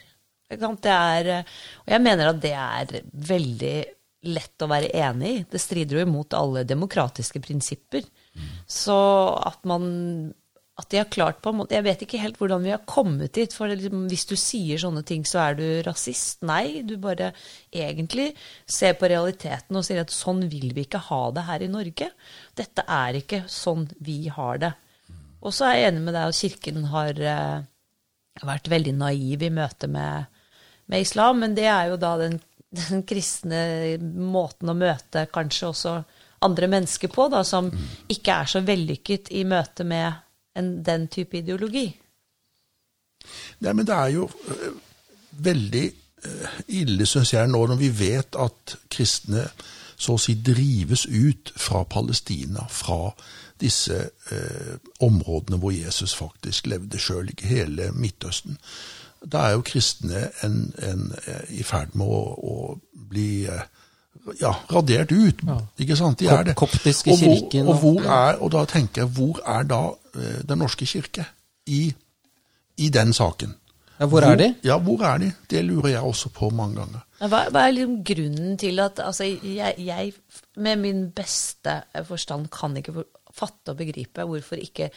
[0.53, 1.51] Er, eh,
[1.85, 3.77] og jeg mener at det er veldig
[4.33, 5.41] lett å være enig i.
[5.51, 8.05] Det strider jo imot alle demokratiske prinsipper.
[8.37, 8.53] Mm.
[8.71, 9.01] Så
[9.43, 9.91] at man
[10.81, 13.35] at de har klart på en måte Jeg vet ikke helt hvordan vi har kommet
[13.37, 13.53] dit.
[13.55, 16.41] For liksom, hvis du sier sånne ting, så er du rasist.
[16.49, 17.33] Nei, du bare
[17.69, 18.31] egentlig
[18.65, 22.09] ser på realiteten og sier at sånn vil vi ikke ha det her i Norge.
[22.59, 24.73] Dette er ikke sånn vi har det.
[25.43, 27.65] Og så er jeg enig med deg at Kirken har uh,
[28.47, 30.31] vært veldig naiv i møte med,
[30.87, 31.43] med, islam.
[31.45, 32.39] Men det er jo da den,
[32.71, 33.63] den kristne
[34.01, 35.97] måten å møte kanskje også
[36.43, 37.71] andre mennesker på, da, som
[38.11, 40.11] ikke er så vellykket i møte med
[40.59, 41.87] en, den type ideologi?
[43.63, 44.65] Nei, men det er jo uh,
[45.47, 45.85] veldig
[46.27, 49.47] uh, ille, syns jeg, nå når vi vet at kristne
[50.03, 53.13] så å si drives ut fra Palestina, fra
[53.63, 54.01] disse
[54.33, 54.75] uh,
[55.07, 58.59] områdene hvor Jesus faktisk levde sjøl, hele Midtøsten.
[59.25, 61.09] Da er jo kristne en, en,
[61.55, 65.43] i ferd med å, å bli ja, radert ut.
[65.47, 65.59] Ja.
[65.83, 66.19] Ikke sant?
[66.19, 66.57] De er det.
[66.59, 67.67] Koptiske kirken.
[67.67, 69.83] Og, hvor, og, hvor er, og da tenker jeg, hvor er da
[70.15, 71.25] Eh, Den norske kirke
[71.67, 71.95] i,
[72.77, 73.55] i den saken.
[74.01, 74.55] Ja, hvor er de?
[74.65, 75.33] Ja, hvor er de?
[75.51, 77.05] Det lurer jeg også på mange ganger.
[77.23, 80.13] Hva, hva er liksom grunnen til at altså, jeg, jeg,
[80.57, 84.91] med min beste forstand kan ikke fatte og begripe hvorfor ikke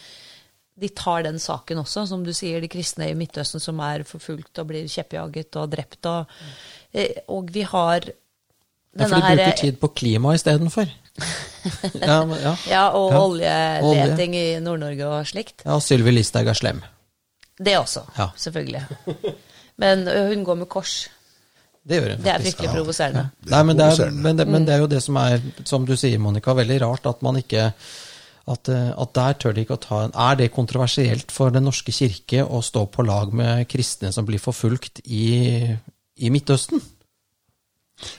[0.76, 4.60] de tar den saken også, som du sier, de kristne i Midtøsten som er forfulgt
[4.60, 6.02] og blir kjeppjaget og drept.
[6.12, 6.38] Og,
[6.92, 10.88] eh, og vi har denne her Ja, for de bruker tid på klima istedenfor
[12.00, 12.52] ja, ja.
[12.68, 13.80] ja, og ja.
[13.80, 15.64] oljeleting i Nord-Norge og slikt.
[15.64, 16.82] Ja, og Sylvi Listhaug er slem.
[17.56, 18.28] Det også, ja.
[18.36, 18.82] selvfølgelig.
[19.80, 21.06] Men hun går med kors.
[21.88, 22.26] Det gjør hun faktisk.
[22.26, 23.24] Det er fryktelig provoserende.
[23.52, 25.96] Nei, men det, er, men, det, men det, er, jo det som er, som du
[25.96, 27.70] sier, Monica, veldig rart at man ikke
[28.48, 31.66] at, eh, at, der tør de ikke å ta en Er det kontroversielt for Den
[31.66, 35.66] norske kirke å stå på lag med kristne som blir forfulgt i,
[36.18, 36.82] i Midtøsten?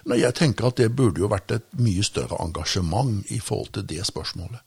[0.08, 3.86] Nei, Jeg tenker at det burde jo vært et mye større engasjement i forhold til
[3.86, 4.62] det spørsmålet.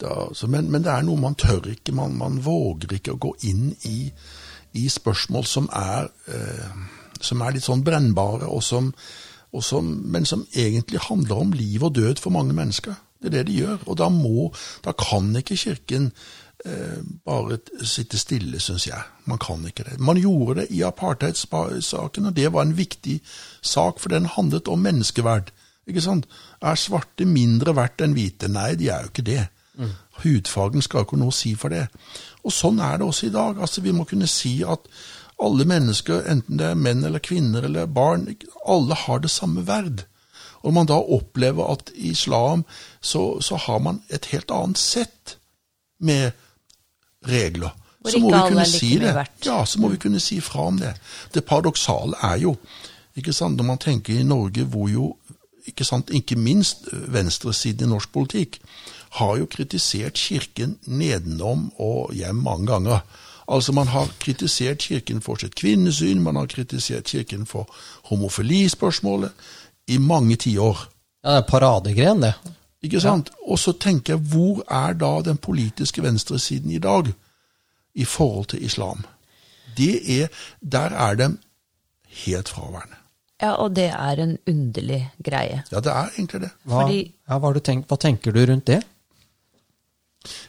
[0.00, 3.20] Det altså, men, men, det er noe man tør ikke, man, man våger ikke å
[3.22, 4.10] gå inn i,
[4.78, 6.74] i spørsmål som er, eh,
[7.20, 8.90] som er, litt sånn brennbare, og som,
[9.52, 12.98] og som, men som egentlig handler om liv og død for mange mennesker.
[13.22, 13.84] Det er det de gjør.
[13.86, 14.50] Og da, må,
[14.84, 16.10] da kan ikke Kirken
[16.64, 19.02] Eh, bare sitte stille, syns jeg.
[19.26, 20.00] Man kan ikke det.
[20.00, 23.20] Man gjorde det i apartheidsaken, og det var en viktig
[23.62, 25.50] sak, for den handlet om menneskeverd.
[25.86, 26.28] Ikke sant?
[26.62, 28.46] Er svarte mindre verdt enn hvite?
[28.48, 29.48] Nei, de er jo ikke det.
[29.74, 29.90] Mm.
[30.22, 31.88] Hudfargen skal ikke noe si for det.
[32.46, 33.58] Og sånn er det også i dag.
[33.58, 34.86] Altså, Vi må kunne si at
[35.42, 38.28] alle mennesker, enten det er menn eller kvinner eller barn,
[38.68, 40.06] alle har det samme verd.
[40.62, 42.64] Og man da opplever at i islam
[43.00, 45.36] så, så har man et helt annet sett
[46.00, 46.30] med
[47.28, 47.70] regler.
[48.08, 49.26] så må vi kunne si det.
[49.46, 50.94] Ja, så må vi kunne si fra om det.
[51.34, 52.56] Det paradoksale er jo,
[53.16, 55.16] ikke sant, når man tenker i Norge hvor jo
[55.66, 58.58] ikke sant, ikke minst venstresiden i norsk politikk
[59.18, 63.04] har jo kritisert Kirken nedenom og hjem mange ganger.
[63.48, 67.68] Altså Man har kritisert Kirken for sitt kvinnesyn, man har kritisert Kirken for
[68.10, 69.30] homofilispørsmålet
[69.88, 70.88] i mange tiår.
[71.22, 72.34] Ja, det er paradegren, det.
[72.82, 73.30] Ikke sant?
[73.30, 73.50] Ja.
[73.52, 77.12] Og så tenker jeg, hvor er da den politiske venstresiden i dag
[77.94, 79.04] i forhold til islam?
[79.76, 80.28] Det er,
[80.60, 81.36] Der er de
[82.24, 82.98] helt fraværende.
[83.42, 85.62] Ja, og det er en underlig greie.
[85.72, 86.50] Ja, det er egentlig det.
[86.62, 88.82] Hva, Fordi, ja, hva, tenkt, hva tenker du rundt det?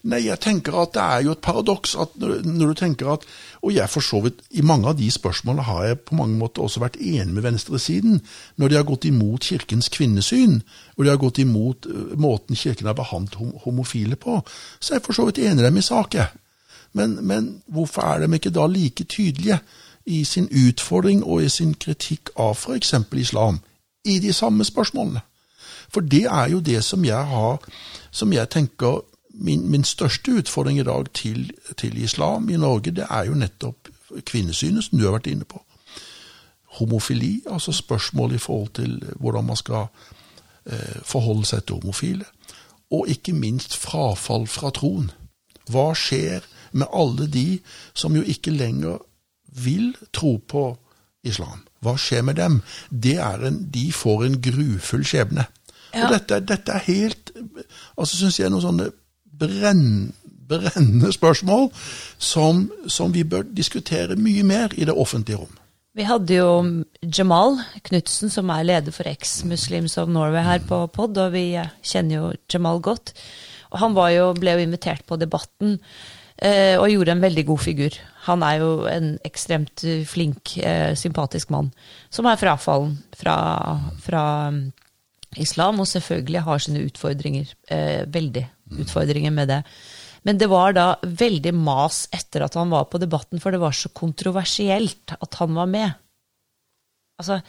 [0.04, 3.26] Nei, jeg tenker at det er jo et paradoks at når, du tenker at
[3.64, 6.62] Og jeg for så vidt, i mange av de spørsmålene har jeg på mange måter
[6.62, 8.22] også vært enig med venstresiden.
[8.58, 10.62] Når de har gått imot Kirkens kvinnesyn,
[10.98, 14.42] og de har gått imot uh, måten Kirken har behandlet homofile på,
[14.80, 16.16] så er jeg for så vidt enig med dem i sak,
[16.94, 19.60] Men, men hvorfor er de ikke da like tydelige
[20.06, 22.94] i sin utfordring og i sin kritikk av f.eks.
[23.14, 23.60] islam
[24.06, 25.22] i de samme spørsmålene.
[25.90, 27.60] For det er jo det som jeg har,
[28.12, 29.02] som jeg tenker
[29.34, 33.90] min, min største utfordring i dag til, til, islam i Norge, det er jo nettopp
[34.26, 35.62] kvinnesynet, som du har vært inne på.
[36.78, 39.88] Homofili, altså spørsmål i forhold til hvordan man skal
[40.66, 42.26] eh, forholde seg til homofile.
[42.92, 45.12] Og ikke minst frafall fra troen.
[45.70, 47.60] Hva skjer med alle de
[47.94, 49.02] som jo ikke lenger
[49.48, 50.66] vil tro på
[51.24, 51.66] islam?
[51.82, 52.62] Hva skjer med dem?
[52.90, 55.46] Det er en, de får en grufull skjebne.
[55.94, 56.06] Ja.
[56.06, 57.32] Og dette, dette, er helt
[57.98, 58.90] altså synes jeg, noen sånne
[59.44, 60.14] brenn,
[60.50, 61.70] brennende spørsmål
[62.18, 65.60] som, som, vi bør diskutere mye mer i det offentlige rom.
[65.94, 66.50] Vi hadde jo
[67.06, 71.46] Jamal Knutsen, som er leder for Ex-Muslims of Norway her på POD, og vi
[71.86, 73.14] kjenner jo Jamal godt.
[73.74, 75.78] Og han jo, ble jo invitert på Debatten
[76.42, 77.98] eh, og gjorde en veldig god figur.
[78.26, 81.70] Han er jo en ekstremt flink, eh, sympatisk mann
[82.14, 83.38] som er frafallen fra,
[84.02, 84.24] fra
[85.42, 87.52] islam, og selvfølgelig har sine utfordringer.
[87.72, 88.46] Eh, veldig
[88.84, 89.62] utfordringer med det.
[90.24, 93.76] Men det var da veldig mas etter at han var på Debatten, for det var
[93.76, 96.00] så kontroversielt at han var med.
[97.20, 97.42] Altså,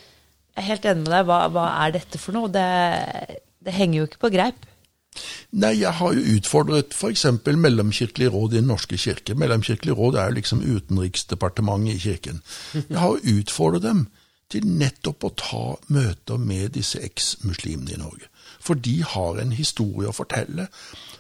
[0.55, 1.27] jeg er helt enig med deg.
[1.29, 2.51] Hva, hva er dette for noe?
[2.53, 2.65] Det,
[3.65, 4.67] det, henger jo ikke på greip.
[5.55, 7.25] Nei, jeg har jo utfordret f.eks.
[7.47, 9.39] Mellomkirkelig råd i Den norske kirke.
[9.39, 12.43] Mellomkirkelig råd er jo liksom utenriksdepartementet i kirken.
[12.75, 14.07] Jeg har jo utfordret dem
[14.53, 15.65] til nettopp å ta
[15.95, 18.29] møter med disse eks-muslimene i Norge.
[18.61, 20.69] For de har en historie å fortelle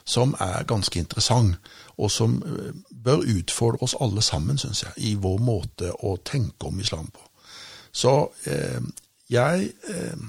[0.04, 1.56] som er ganske interessant,
[1.96, 6.68] og som eh, bør utfordre oss alle sammen, syns jeg, i vår måte å tenke
[6.68, 7.22] om islam på.
[7.94, 8.14] Så
[8.50, 8.80] eh,
[9.30, 10.24] jeg, eh,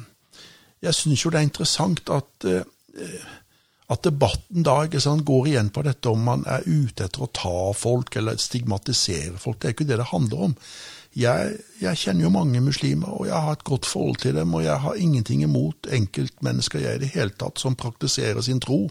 [0.86, 3.24] jeg syns jo det er interessant at, eh,
[3.90, 7.58] at debatten da sant, går igjen på dette om man er ute etter å ta
[7.78, 9.60] folk eller stigmatisere folk.
[9.60, 10.56] Det er ikke det det handler om.
[11.16, 14.66] Jeg, jeg, kjenner jo mange muslimer, og jeg har et godt forhold til dem, og
[14.66, 18.90] jeg har ingenting imot enkeltmennesker jeg i det hele tatt som praktiserer sin tro.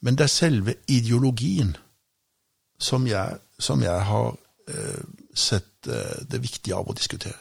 [0.00, 1.74] Men det er selve ideologien
[2.80, 4.30] som jeg, som jeg har
[4.70, 5.04] eh,
[5.34, 7.36] sett eh, det viktige av å diskutere.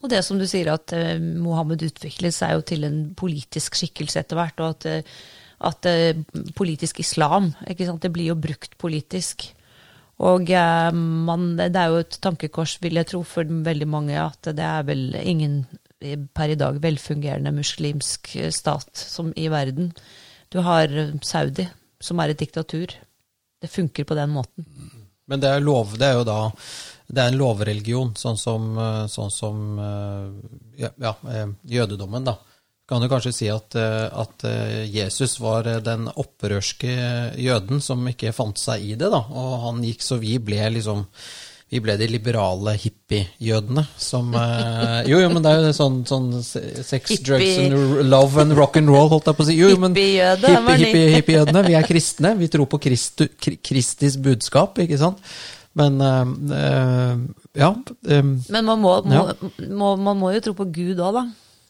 [0.00, 4.22] Og det som du sier, at eh, Mohammed utviklet seg jo til en politisk skikkelse
[4.22, 5.16] etter hvert, og at, eh,
[5.68, 6.22] at eh,
[6.56, 9.50] politisk islam det blir jo brukt politisk.
[10.20, 14.52] Og eh, man, det er jo et tankekors, vil jeg tro, for veldig mange at
[14.56, 15.62] det er vel ingen
[16.36, 19.90] per i dag velfungerende muslimsk stat som i verden.
[20.52, 20.92] Du har
[21.24, 21.66] Saudi,
[22.00, 22.94] som er et diktatur.
[23.60, 24.64] Det funker på den måten.
[25.28, 26.38] Men det er, lov, det er jo da
[27.10, 28.70] det er en lovreligion, sånn som,
[29.10, 29.78] sånn som
[30.78, 31.12] ja, ja,
[31.66, 32.36] jødedommen, da
[32.90, 36.90] kan du kanskje si at, eh, at, eh, Jesus var eh, den opprørske
[37.38, 39.20] jøden som ikke fant seg i det, da.
[39.30, 41.06] Og han gikk så vi ble liksom
[41.70, 47.12] vi ble de liberale hippiejødene som Jo, jo, men det er jo sånn, sånn sex,
[47.12, 47.22] hippie.
[47.28, 49.54] drugs and love and rock and roll, holdt jeg på å si.
[49.54, 50.32] Jo, men hippie,
[50.74, 52.32] hippie, hippie vi er kristne.
[52.40, 55.22] Vi tror på Kristu, Kristis budskap, ikke sant?
[55.78, 57.22] Men øh,
[57.54, 57.70] ja.
[57.70, 59.68] Øh, men man må, må, ja.
[59.70, 61.24] må, man må jo tro på Gud òg, da.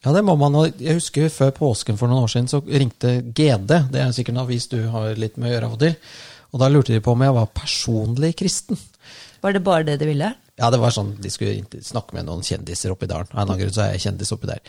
[0.05, 0.57] Ja, det må man.
[0.81, 3.73] Jeg husker Før påsken for noen år siden så ringte GD.
[3.93, 5.97] Det er sikkert en avis du har litt med å gjøre av og til.
[6.51, 8.79] Og Da lurte de på om jeg var personlig kristen.
[9.41, 10.35] Var det bare det de ville?
[10.61, 13.31] Ja, det var sånn, de skulle snakke med noen kjendiser oppi dalen.
[13.33, 14.61] Av en annen grunn så er jeg kjendis oppi der.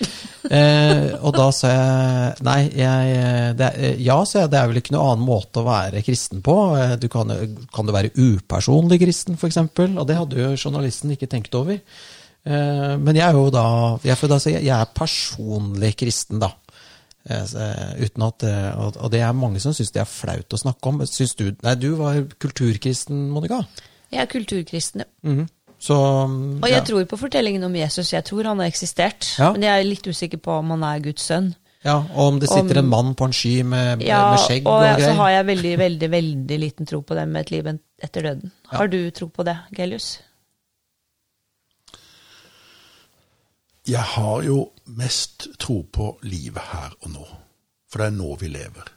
[0.47, 3.67] Eh, og da sa jeg nei, jeg, det,
[3.99, 6.55] ja, sa jeg, det er vel ikke noen annen måte å være kristen på.
[6.79, 7.33] Eh, du kan,
[7.75, 9.59] kan du være upersonlig kristen, f.eks.?
[9.89, 11.81] Og det hadde jo journalisten ikke tenkt over.
[12.45, 13.65] Eh, men jeg er jo da
[14.05, 16.51] jeg, da si, jeg er personlig kristen, da.
[17.21, 18.45] Eh, uten at,
[18.97, 21.01] og det er mange som syns det er flaut å snakke om.
[21.05, 23.61] Syns du Nei, du var kulturkristen, Monica?
[24.11, 25.09] Jeg er kulturkristen, ja.
[25.29, 25.49] Mm -hmm.
[25.81, 25.95] Så,
[26.61, 26.83] og jeg ja.
[26.85, 28.13] tror på fortellingen om Jesus.
[28.13, 29.25] Jeg tror han har eksistert.
[29.39, 29.51] Ja.
[29.51, 31.55] Men jeg er litt usikker på om han er Guds sønn.
[31.81, 34.67] Ja, Og om det sitter om, en mann på en sky med, ja, med skjegg
[34.67, 34.99] og, og greier.
[34.99, 37.71] Ja, så har jeg veldig, veldig, veldig liten tro på det med et liv
[38.03, 38.51] etter døden.
[38.69, 40.19] Har du tro på det, Gelius?
[43.87, 47.23] Jeg har jo mest tro på livet her og nå.
[47.89, 48.91] For det er nå vi lever.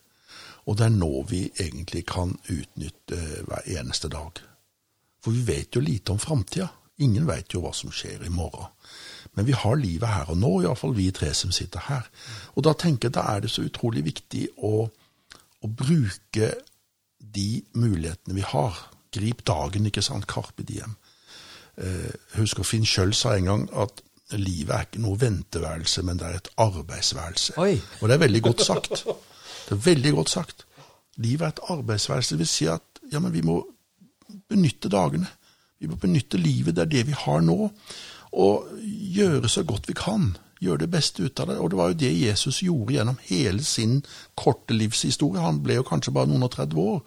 [0.69, 4.43] Og det er nå vi egentlig kan utnytte hver eneste dag.
[5.25, 6.69] For vi vet jo lite om framtida.
[7.01, 8.69] Ingen vet jo hva som skjer i morgen.
[9.35, 12.07] Men vi har livet her og nå, iallfall vi tre som sitter her.
[12.55, 14.85] Og da tenker jeg da er det så utrolig viktig å,
[15.65, 16.53] å bruke
[17.19, 18.79] de mulighetene vi har.
[19.17, 20.29] Grip dagen, ikke sant.
[20.31, 20.95] Carpe diem.
[21.81, 26.27] Eh, husker Finn Schjøll sa en gang at livet er ikke noe venteværelse, men det
[26.27, 27.59] er et arbeidsværelse.
[27.61, 27.77] Oi.
[28.01, 29.05] Og det er veldig godt sagt.
[29.65, 30.67] Det er veldig godt sagt.
[31.17, 32.35] Livet er et arbeidsværelse.
[32.35, 33.61] Det vil si at ja, men vi må
[34.49, 35.29] benytte dagene.
[35.81, 36.77] Vi må benytte livet.
[36.77, 37.71] Det er det vi har nå.
[38.33, 38.69] Og
[39.15, 40.37] gjøre så godt vi kan.
[40.61, 41.59] Gjøre det beste ut av det.
[41.59, 44.01] Og det var jo det Jesus gjorde gjennom hele sin
[44.35, 45.43] korte livshistorie.
[45.43, 47.03] Han ble jo kanskje bare noen og 30 år.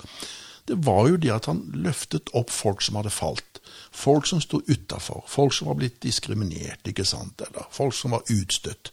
[0.68, 3.62] Det var jo det at han løftet opp folk som hadde falt.
[3.92, 5.24] Folk som sto utafor.
[5.28, 8.92] Folk som var blitt diskriminert, ikke sant, eller folk som var utstøtt.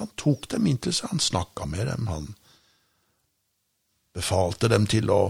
[0.00, 2.32] Han tok dem inn seg, han snakka med dem, han
[4.14, 5.22] befalte dem til å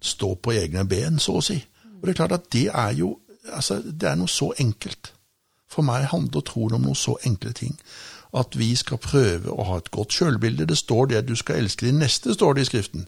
[0.00, 1.58] stå på egne ben, så å si.
[1.98, 3.16] Og det er klart at det er jo
[3.52, 5.12] altså, det er noe så enkelt.
[5.68, 7.74] For meg handler troen om noen så enkle ting.
[8.36, 10.68] At vi skal prøve å ha et godt sjølbilde.
[10.68, 13.06] Det står det at du skal elske din neste, står det i Skriften.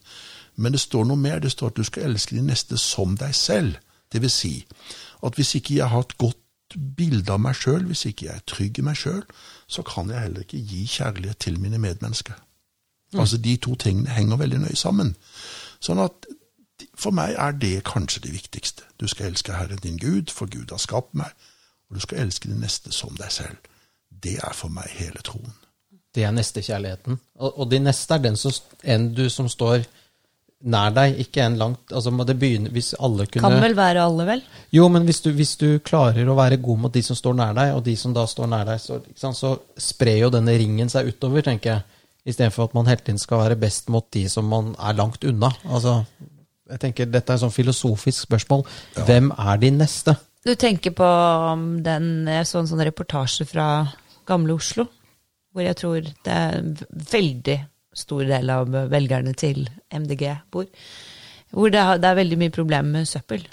[0.61, 1.41] Men det står noe mer.
[1.41, 3.81] Det står at du skal elske din neste som deg selv.
[4.13, 4.55] Det vil si
[5.25, 8.47] at hvis ikke jeg har et godt bilde av meg sjøl, hvis ikke jeg er
[8.47, 9.23] trygg i meg sjøl,
[9.69, 12.37] så kan jeg heller ikke gi kjærlighet til mine medmennesker.
[13.13, 13.21] Mm.
[13.21, 15.15] Altså De to tingene henger veldig nøye sammen.
[15.81, 16.29] Sånn at
[16.95, 18.85] for meg er det kanskje det viktigste.
[19.01, 21.33] Du skal elske Herren din Gud, for Gud har skapt meg,
[21.89, 23.57] og du skal elske din neste som deg selv.
[24.11, 25.57] Det er for meg hele troen.
[26.15, 27.21] Det er nestekjærligheten.
[27.39, 28.53] Og, og din neste er den som,
[28.85, 29.85] en du som står
[30.61, 33.47] nær deg, ikke en langt altså må det begynne, hvis alle kunne...
[33.47, 34.43] Kan vel være alle, vel?
[34.77, 37.55] Jo, men hvis du, hvis du, klarer å være god mot de som står nær
[37.57, 39.01] deg, og de som da står nær deg, så,
[39.37, 41.87] så sprer jo denne ringen seg utover, tenker jeg.
[42.29, 45.49] Istedenfor at man hele tiden skal være best mot de som man er langt unna.
[45.73, 46.03] Altså,
[46.69, 48.67] jeg tenker Dette er et sånn filosofisk spørsmål.
[48.99, 49.07] Ja.
[49.09, 50.19] Hvem er de neste?
[50.45, 51.09] Du tenker på
[51.85, 53.67] den, jeg så en sånn reportasje fra
[54.29, 54.87] gamle Oslo,
[55.53, 56.61] hvor jeg tror det er
[57.11, 57.59] veldig
[58.01, 60.69] stor del av velgerne til MDG bor.
[61.51, 63.47] Hvor det er, det er veldig mye problemer med søppel.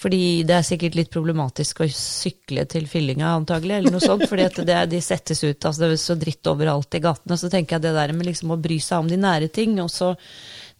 [0.00, 4.24] Fordi det er sikkert litt problematisk å sykle til Fyllinga, antagelig, eller noe sånt.
[4.30, 7.36] fordi det, de settes ut, altså det er så dritt overalt i gatene.
[7.36, 9.76] Så tenker jeg det der med liksom å bry seg om de nære ting.
[9.82, 10.14] og så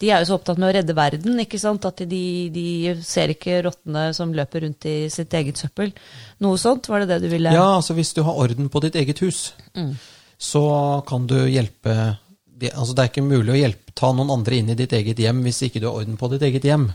[0.01, 1.85] de er jo så opptatt med å redde verden, ikke sant?
[1.85, 2.25] at de,
[2.55, 5.93] de ser ikke rottene som løper rundt i sitt eget søppel.
[6.41, 8.97] Noe sånt, var det det du ville Ja, altså hvis du har orden på ditt
[8.97, 9.93] eget hus, mm.
[10.41, 10.65] så
[11.09, 12.15] kan du hjelpe
[12.69, 15.41] altså Det er ikke mulig å hjelpe, ta noen andre inn i ditt eget hjem
[15.47, 16.91] hvis ikke du har orden på ditt eget hjem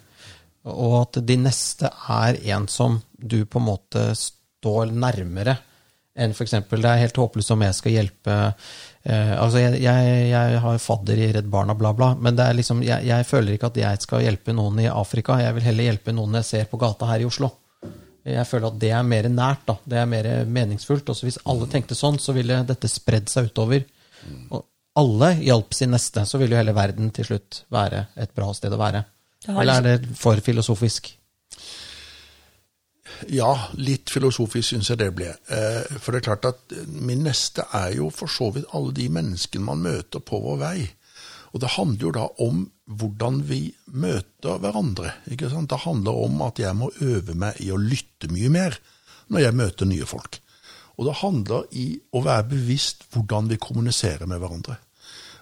[0.65, 5.57] og at de neste er en som du på en måte står nærmere
[6.15, 6.55] enn f.eks.
[6.71, 8.35] Det er helt håpløst om jeg skal hjelpe
[9.03, 12.57] eh, Altså, jeg, jeg, jeg, har fadder i Redd Barna, bla, bla, men det er
[12.57, 15.37] liksom, jeg, jeg, føler ikke at jeg skal hjelpe noen i Afrika.
[15.43, 17.51] Jeg vil heller hjelpe noen jeg ser på gata her i Oslo.
[18.25, 19.75] Jeg føler at det er mer nært, da.
[19.85, 21.11] Det er mer meningsfullt.
[21.11, 23.83] Også hvis alle tenkte sånn, så ville dette spredd seg utover.
[24.55, 24.63] Og
[24.95, 28.73] alle hjalp sin neste, så ville jo hele verden til slutt være et bra sted
[28.73, 29.03] å være.
[29.51, 31.11] Eller er det for filosofisk?
[33.31, 35.29] Ja, litt filosofisk syns jeg det ble.
[35.31, 39.07] Eh, for det er klart at min neste er jo for så vidt alle de
[39.13, 40.77] menneskene man møter på vår vei.
[41.53, 43.61] Og det handler jo da om hvordan vi
[43.95, 45.13] møter hverandre.
[45.31, 45.69] ikke sant?
[45.71, 48.79] Det handler om at jeg må øve meg i å lytte mye mer
[49.31, 50.41] når jeg møter nye folk.
[50.95, 54.77] Og det handler i å være bevisst hvordan vi kommuniserer med hverandre.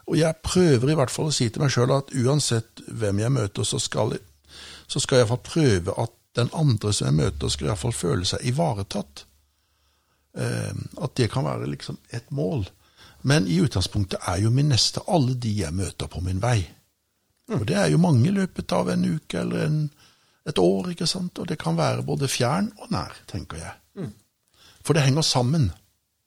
[0.10, 3.34] Og jeg prøver i hvert fall å si til meg sjøl at uansett hvem jeg
[3.34, 4.54] møter, så skal, jeg,
[4.88, 8.43] så skal jeg iallfall prøve at den andre som jeg møter, skal iallfall føle seg
[8.49, 9.26] ivaretatt.
[10.38, 10.72] Eh,
[11.06, 12.66] at det kan være liksom et mål.
[13.24, 16.60] Men i utgangspunktet er jo min neste alle de jeg møter på min vei.
[17.54, 19.80] Og det er jo mange i løpet av en uke eller en,
[20.47, 21.39] et år, ikke sant.
[21.39, 23.74] Og det kan være både fjern og nær, tenker jeg.
[23.99, 24.12] Mm.
[24.84, 25.70] For det henger sammen.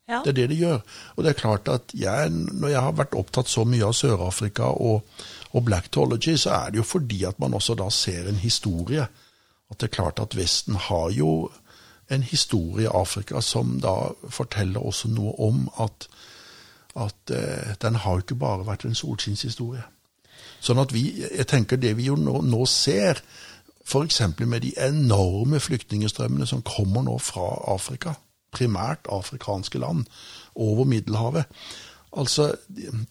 [0.06, 0.20] Ja.
[0.22, 0.82] Det er det de gjør.
[1.16, 4.70] Og det er klart at jeg, når jeg har vært opptatt så mye av Sør-Afrika
[4.70, 5.02] og,
[5.50, 9.08] og blacktology, så er det jo fordi at man også da ser en historie.
[9.70, 11.50] At det er klart at Vesten har jo
[12.10, 16.06] en historie i Afrika som da forteller også noe om at,
[16.94, 19.82] at eh, den har jo ikke bare vært en solskinnshistorie.
[20.62, 23.18] Sånn at vi, jeg tenker det vi jo nå, nå ser,
[23.86, 24.20] f.eks.
[24.38, 28.14] med de enorme flyktningstrømmene som kommer nå fra Afrika,
[28.54, 30.06] primært afrikanske land,
[30.56, 31.44] over Middelhavet.
[32.16, 32.54] Altså,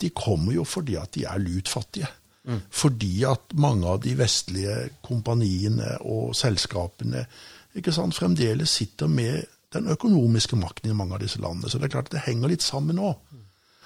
[0.01, 2.07] de kommer jo fordi at de er lutfattige.
[2.45, 2.61] Mm.
[2.69, 7.25] Fordi at mange av de vestlige kompaniene og selskapene
[7.75, 9.43] ikke sant, fremdeles sitter med
[9.75, 11.69] den økonomiske makten i mange av disse landene.
[11.69, 13.13] Så det er klart at det henger litt sammen nå.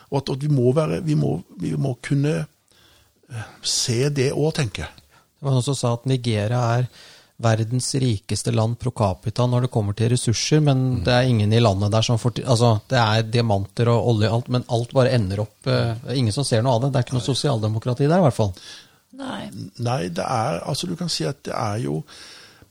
[0.09, 4.51] Og at, at vi, må være, vi, må, vi, må kunne eh, se det òg,
[4.59, 5.07] tenker jeg.
[5.39, 6.89] Det var noen som sa at Nigeria er
[7.39, 10.97] verdens rikeste land pro capita når det kommer til ressurser, men mm.
[11.05, 14.35] det er ingen i landet der som får Altså, det er diamanter og olje, og
[14.39, 16.91] alt, men alt bare ender opp uh, ingen som ser noe av det.
[16.91, 18.51] Det er ikke noe sosialdemokrati der, i hvert fall.
[19.19, 19.47] Nei.
[19.83, 22.03] Nei, det er Altså, du kan si at det er jo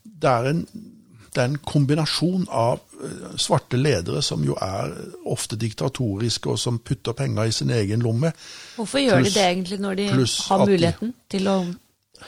[0.03, 0.61] Det er en,
[1.35, 4.93] det er en kombinasjon av uh, svarte ledere som jo er
[5.33, 8.37] ofte diktatoriske, og som putter penger i sin egen lomme.
[8.77, 11.61] Hvorfor gjør plus, de det egentlig, når de har muligheten de, til å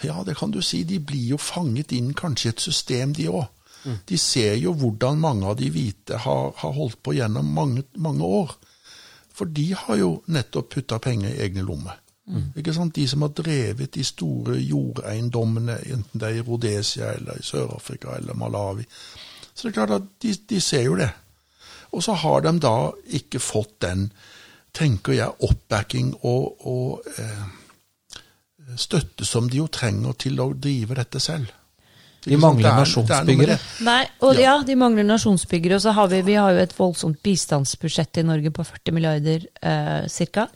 [0.03, 0.83] ja, det kan du si.
[0.85, 3.47] De blir jo fanget inn kanskje i et system, de òg.
[3.85, 3.97] Mm.
[4.09, 8.25] De ser jo hvordan mange av de hvite har, har holdt på gjennom mange, mange
[8.25, 8.53] år.
[9.35, 11.97] For de har jo nettopp putta penger i egne lommer.
[12.57, 12.95] Ikke sant?
[12.95, 18.15] De som har drevet de store jordeiendommene, enten det er i Rhodesia eller i Sør-Afrika
[18.19, 18.85] eller Malawi.
[19.55, 21.11] Så det er klart at de, de ser jo det.
[21.91, 24.11] Og så har de da ikke fått den,
[24.75, 27.47] tenker jeg, oppbacking og, og eh,
[28.77, 31.51] støtte som de jo trenger til å drive dette selv.
[32.21, 33.59] De mangler er- det er noe med nasjonsbyggere.
[33.87, 34.41] Nei, og Ja.
[34.41, 34.63] ja.
[34.63, 35.75] de mangler nasjonsbyggere.
[35.75, 39.47] Og så har vi, vi har jo et voldsomt bistandsbudsjett i Norge på 40 milliarder
[39.63, 40.49] eh, ca.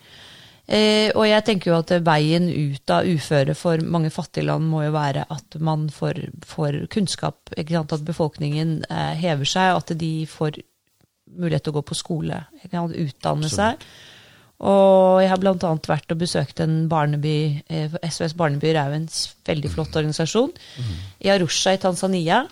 [0.66, 4.84] Eh, og jeg tenker jo at veien ut av uføre for mange fattige land må
[4.84, 7.36] jo være at man får, får kunnskap.
[7.56, 7.92] Ikke sant?
[7.92, 10.60] At befolkningen eh, hever seg, og at de får
[11.36, 12.44] mulighet til å gå på skole.
[12.62, 12.96] Ikke sant?
[12.96, 13.76] Utdanne seg.
[14.64, 15.72] Og jeg har bl.a.
[15.88, 17.36] vært og besøkt en barneby,
[17.68, 19.08] eh, SOS Barneby er jo en
[19.50, 20.54] veldig flott organisasjon,
[21.20, 22.44] i Arusha i Tanzania.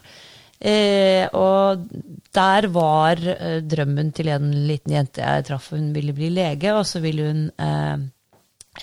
[0.62, 1.88] Eh, og
[2.36, 6.84] der var eh, drømmen til en liten jente jeg traff, hun ville bli lege, og
[6.86, 8.04] så ville hun eh,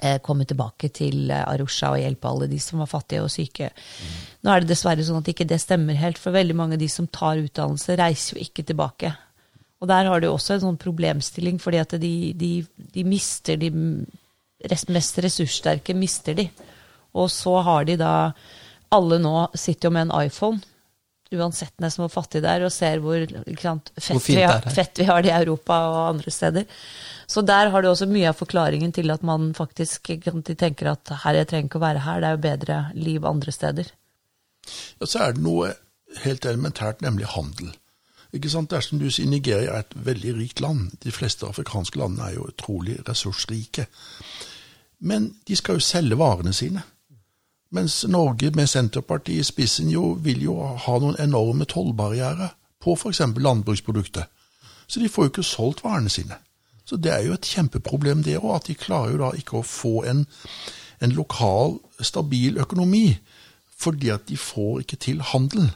[0.01, 3.71] eh, komme tilbake til eh, Arusha og hjelpe alle de som var fattige og syke.
[4.43, 6.91] Nå er det dessverre sånn at ikke det stemmer helt, for veldig mange av de
[6.91, 9.13] som tar utdannelse, reiser jo ikke tilbake.
[9.80, 12.51] Og der har du også en sånn problemstilling, fordi at de, de,
[12.95, 13.69] de mister de
[14.67, 16.49] rest, mest ressurssterke, mister de.
[17.15, 18.15] Og så har de da
[18.89, 20.57] Alle nå sitter jo med en iPhone,
[21.30, 24.63] uansett nesten hvor fattig det er, og ser hvor ikke sant, fett, hvor vi har,
[24.73, 26.65] fett vi har det i Europa og andre steder.
[27.30, 30.89] Så der har du også mye av forklaringen til at man faktisk sant, de tenker
[30.89, 33.93] at her, jeg trenger ikke å være her, det er jo bedre liv andre steder.
[34.97, 35.69] Ja, så er det noe
[36.23, 37.75] helt elementært, nemlig handel.
[38.34, 38.69] Ikke sant?
[38.69, 40.91] Det er som du sier, Nigeria er et veldig rikt land.
[41.03, 43.88] De fleste afrikanske landene er jo utrolig ressursrike.
[44.99, 46.84] Men de skal jo selge varene sine.
[47.71, 53.21] Mens Norge med Senterpartiet i spissen jo vil jo ha noen enorme tollbarrierer på f.eks.
[53.38, 54.25] landbruksprodukter.
[54.88, 56.38] Så de får jo ikke solgt varene sine.
[56.86, 59.65] Så det er jo et kjempeproblem det òg, at de klarer jo da ikke å
[59.65, 60.23] få en,
[61.01, 63.19] en lokal, stabil økonomi.
[63.77, 65.69] Fordi at de får ikke til handel.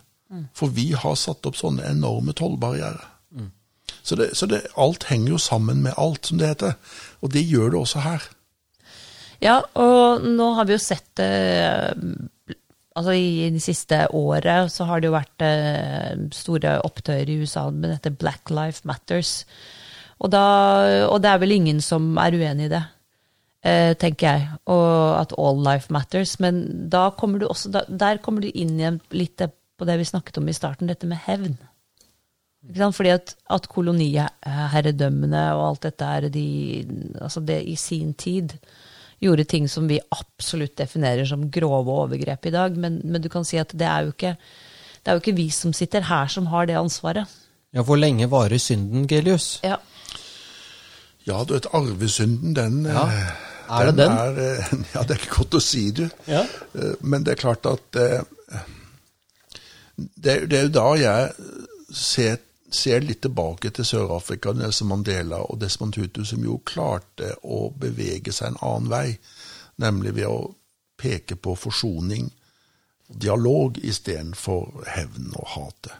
[0.57, 3.09] For vi har satt opp sånne enorme tollbarrierer.
[4.03, 6.73] Så, det, så det, alt henger jo sammen med alt, som det heter.
[7.23, 8.25] Og det gjør det også her.
[9.43, 11.91] Ja, og nå har vi jo sett eh,
[12.93, 17.63] Altså i det siste året så har det jo vært eh, store opptøyer i USA
[17.73, 19.47] med dette Black Life Matters.
[20.21, 20.43] Og, da,
[21.07, 22.83] og det er vel ingen som er uenig i det,
[23.65, 24.59] eh, tenker jeg.
[24.69, 26.35] Og at all life matters.
[26.43, 26.61] Men
[26.93, 29.41] da kommer du også, da, der kommer du inn igjen litt
[29.77, 31.55] på det vi snakket om i starten, dette med hevn.
[32.69, 32.95] Ikke sant?
[32.95, 36.45] Fordi at, at koloniherredømmene og alt dette her, de,
[37.21, 38.53] altså det i sin tid
[39.23, 42.75] gjorde ting som vi absolutt definerer som grove overgrep i dag.
[42.79, 44.33] Men, men du kan si at det er, jo ikke,
[45.03, 47.31] det er jo ikke vi som sitter her, som har det ansvaret.
[47.73, 49.57] Ja, Hvor lenge varer synden, Gelius?
[49.63, 49.79] Ja.
[51.25, 53.05] Ja, du vet, arvesynden, den Ja.
[53.07, 54.11] eh, Er det den?
[54.11, 56.03] Er, eh, ja, det er ikke godt å si, du.
[56.27, 56.43] Ja.
[56.75, 58.19] Eh, Men det er klart at eh,
[59.95, 61.31] det, det er jo da jeg
[61.93, 62.37] ser,
[62.73, 68.33] ser litt tilbake til Sør-Afrika, Nelson Mandela og Desmond Tutu, som jo klarte å bevege
[68.33, 69.07] seg en annen vei,
[69.81, 70.53] nemlig ved å
[70.99, 72.31] peke på forsoning,
[73.07, 75.99] dialog istedenfor hevn og hatet.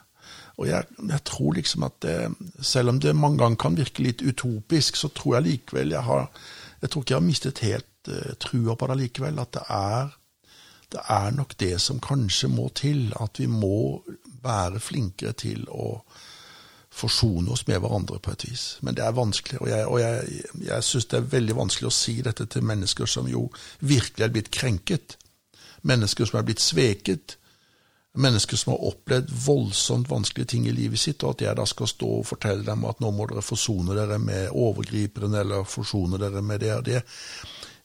[0.61, 2.17] Og jeg, jeg tror liksom at det,
[2.61, 6.29] selv om det mange ganger kan virke litt utopisk, så tror jeg likevel jeg har
[6.83, 9.37] Jeg tror ikke jeg har mistet helt uh, trua på det likevel.
[9.39, 10.09] At det er,
[10.93, 13.09] det er nok det som kanskje må til.
[13.19, 14.03] At vi må
[14.43, 15.97] være flinkere til å
[16.93, 18.65] forsone oss med hverandre på et vis.
[18.85, 21.95] Men det er vanskelig, og jeg, og jeg, jeg syns det er veldig vanskelig å
[21.95, 23.47] si dette til mennesker som jo
[23.79, 25.17] virkelig er blitt krenket.
[25.89, 27.39] Mennesker som er blitt sveket.
[28.13, 31.89] Mennesker som har opplevd voldsomt vanskelige ting i livet sitt, og at jeg da skal
[31.89, 36.45] stå og fortelle dem at nå må dere forsone dere med overgriperen, eller forsone dere
[36.45, 37.01] med det og det,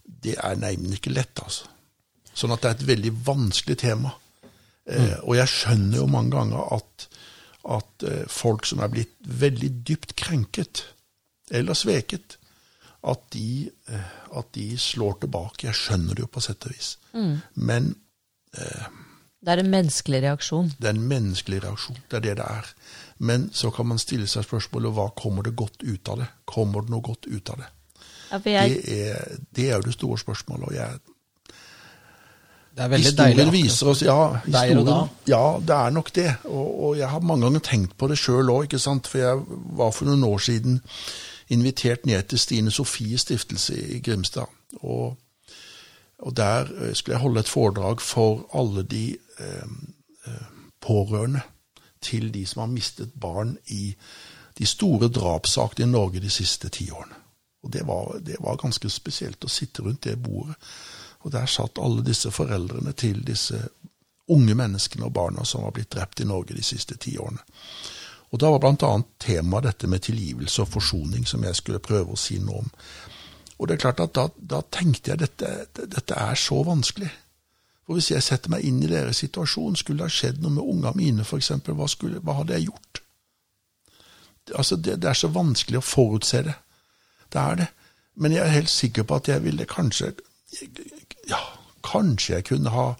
[0.04, 1.77] det er neimen ikke lett, altså.
[2.38, 4.12] Sånn at det er et veldig vanskelig tema.
[4.88, 7.08] Eh, og jeg skjønner jo mange ganger at,
[7.76, 10.84] at eh, folk som er blitt veldig dypt krenket,
[11.50, 12.36] eller sveket,
[13.08, 15.66] at de, eh, at de slår tilbake.
[15.66, 16.94] Jeg skjønner det jo på sett og vis.
[17.58, 17.94] Men
[19.38, 20.72] Det er en menneskelig reaksjon.
[20.78, 21.98] det er en menneskelig reaksjon.
[22.10, 22.70] Det er det det er.
[23.18, 26.28] Men så kan man stille seg spørsmålet hva kommer det godt ut av det?
[26.46, 27.68] Kommer det noe godt ut av det?
[28.30, 30.68] Ja, jeg, Det er, det er jo det store spørsmålet.
[30.68, 30.98] og jeg,
[32.78, 33.42] Historien deilig.
[33.42, 33.52] akkurat.
[33.52, 36.28] viser oss ja, historien, ja, det er nok det.
[36.44, 39.42] Og, og jeg har mange ganger tenkt på det sjøl òg, for jeg
[39.80, 40.80] var for noen år siden
[41.48, 44.46] invitert ned til Stine Sofies stiftelse i Grimstad.
[44.80, 45.16] Og,
[46.18, 49.68] og der eh, skulle jeg holde et foredrag for alle de eh,
[50.26, 50.48] eh,
[50.80, 51.40] pårørende
[52.02, 53.94] til de som har mistet barn i
[54.58, 57.14] de store drapssakene i Norge de siste ti årene.
[57.62, 60.54] Og det var, det var ganske spesielt å sitte rundt det bordet.
[61.28, 63.58] Og der satt alle disse foreldrene til disse
[64.32, 67.44] unge menneskene og barna som var blitt drept i Norge de siste ti årene.
[68.32, 68.92] Og Da var bl.a.
[69.20, 72.70] temaet dette med tilgivelse og forsoning, som jeg skulle prøve å si noe om.
[73.58, 77.10] Og det er klart at Da, da tenkte jeg dette, dette er så vanskelig.
[77.84, 80.64] For Hvis jeg setter meg inn i deres situasjon, skulle det ha skjedd noe med
[80.64, 81.88] ungene mine f.eks., hva,
[82.20, 83.02] hva hadde jeg gjort?
[84.54, 86.56] Altså, det, det er så vanskelig å forutse det.
[87.32, 87.68] Det er det.
[88.16, 90.14] Men jeg er helt sikker på at jeg ville kanskje
[91.28, 91.40] Ja,
[91.84, 92.92] kanskje jeg kunne ha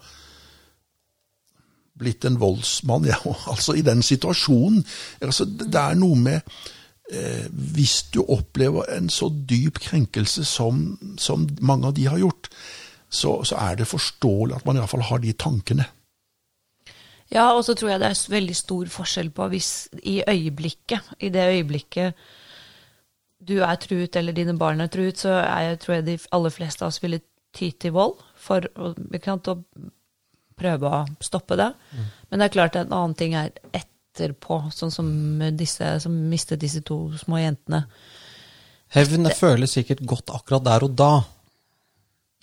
[1.99, 3.19] blitt en voldsmann, ja,
[3.53, 4.85] altså i den situasjonen.
[5.23, 6.41] Altså, det er noe med
[7.11, 12.51] eh, Hvis du opplever en så dyp krenkelse som, som mange av de har gjort,
[13.11, 15.87] så, så, er det forståelig at man iallfall har de tankene.
[17.33, 21.29] Ja, og så tror jeg det er veldig stor forskjell på hvis i øyeblikket, i
[21.33, 22.29] det øyeblikket
[23.49, 26.53] du er truet eller dine barn er truet, så er jeg, tror jeg de aller
[26.53, 27.21] fleste av oss ville
[27.55, 29.57] ty til vold for å, å
[30.59, 31.71] prøve å stoppe det.
[31.93, 32.07] Mm.
[32.29, 35.11] Men det er klart at en annen ting er etterpå, sånn som
[35.57, 37.85] disse som mistet disse to små jentene.
[38.95, 41.13] Hevn føles sikkert godt akkurat der og da.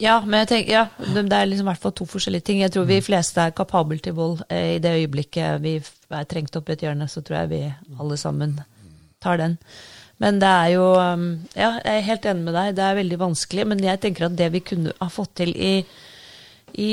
[0.01, 2.57] Ja, men jeg tenker, ja, det er liksom i hvert fall to forskjellige ting.
[2.59, 4.41] Jeg tror vi fleste er kapable til vold.
[4.51, 7.61] Eh, I det øyeblikket vi er trengt opp i et hjørne, så tror jeg vi
[7.95, 8.57] alle sammen
[9.23, 9.55] tar den.
[10.23, 12.73] Men det er jo um, Ja, jeg er helt enig med deg.
[12.77, 13.67] Det er veldig vanskelig.
[13.71, 15.75] Men jeg tenker at det vi kunne ha fått til i,
[16.79, 16.89] i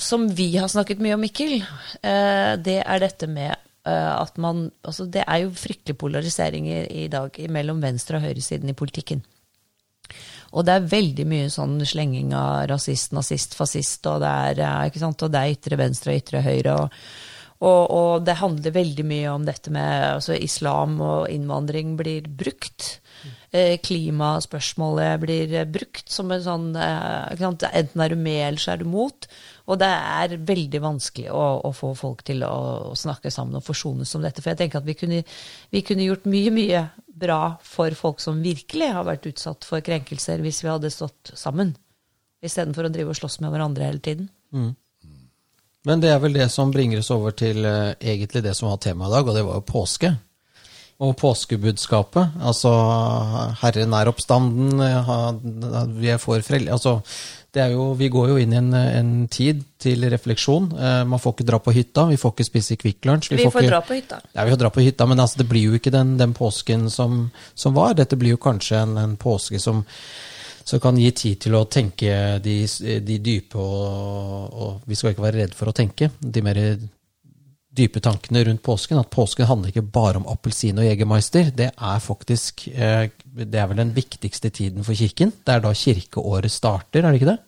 [0.00, 1.60] Som vi har snakket mye om, Mikkel,
[2.02, 7.06] eh, det er dette med eh, at man Altså, det er jo fryktelig polarisering i,
[7.12, 9.22] dag mellom venstre- og høyresiden i politikken.
[10.50, 14.98] Og det er veldig mye sånn slenging av rasist, nazist, fascist, og det er, ikke
[14.98, 15.22] sant?
[15.22, 16.74] Og det er ytre venstre og ytre høyre.
[16.74, 17.29] og
[17.60, 23.00] og, og, det handler veldig mye om dette med altså islam og innvandring blir brukt.
[23.52, 28.80] Eh, klimaspørsmålet blir brukt som en sånn eh, Enten er du med, eller så er
[28.80, 29.28] du mot.
[29.68, 32.54] Og det er veldig vanskelig å, å få folk til å,
[32.92, 34.40] å, snakke sammen og forsones om dette.
[34.40, 35.20] For jeg tenker at vi kunne,
[35.74, 36.84] vi kunne, gjort mye, mye
[37.20, 41.74] bra for folk som virkelig har vært utsatt for krenkelser, hvis vi hadde stått sammen.
[42.40, 44.30] Istedenfor å drive og slåss med hverandre hele tiden.
[44.56, 44.72] Mm.
[45.88, 48.82] Men det er vel det som bringer oss over til uh, egentlig det som var
[48.84, 50.12] temaet i dag, og det var jo påske.
[51.00, 52.34] Og påskebudskapet.
[52.44, 52.70] Altså,
[53.62, 56.68] Herren er oppstanden, ha- vi er for frel...
[56.68, 56.98] Altså,
[57.50, 60.68] det er jo, vi går jo inn i en, en tid til refleksjon.
[60.76, 63.32] Uh, man får ikke dra på hytta, vi får ikke spise Kvikk Lunsj.
[63.32, 64.20] Vi, vi, får, ikke, dra på hytta.
[64.36, 66.86] Ja, vi får dra på hytta, men altså, det blir jo ikke den, den påsken
[66.92, 67.24] som,
[67.58, 67.96] som, var.
[67.98, 69.82] Dette blir jo kanskje en, en påske som
[70.64, 72.56] som kan gi tid til å tenke de,
[73.06, 76.60] de dype og, og, Vi skal ikke være redd for å tenke de mer
[77.70, 79.00] dype tankene rundt påsken.
[79.00, 81.52] At påsken handler ikke bare om appelsin og jegermeister.
[81.54, 85.32] Det er faktisk eh, det er vel den viktigste tiden for kirken.
[85.44, 87.38] Det er da kirkeåret starter, er det ikke det?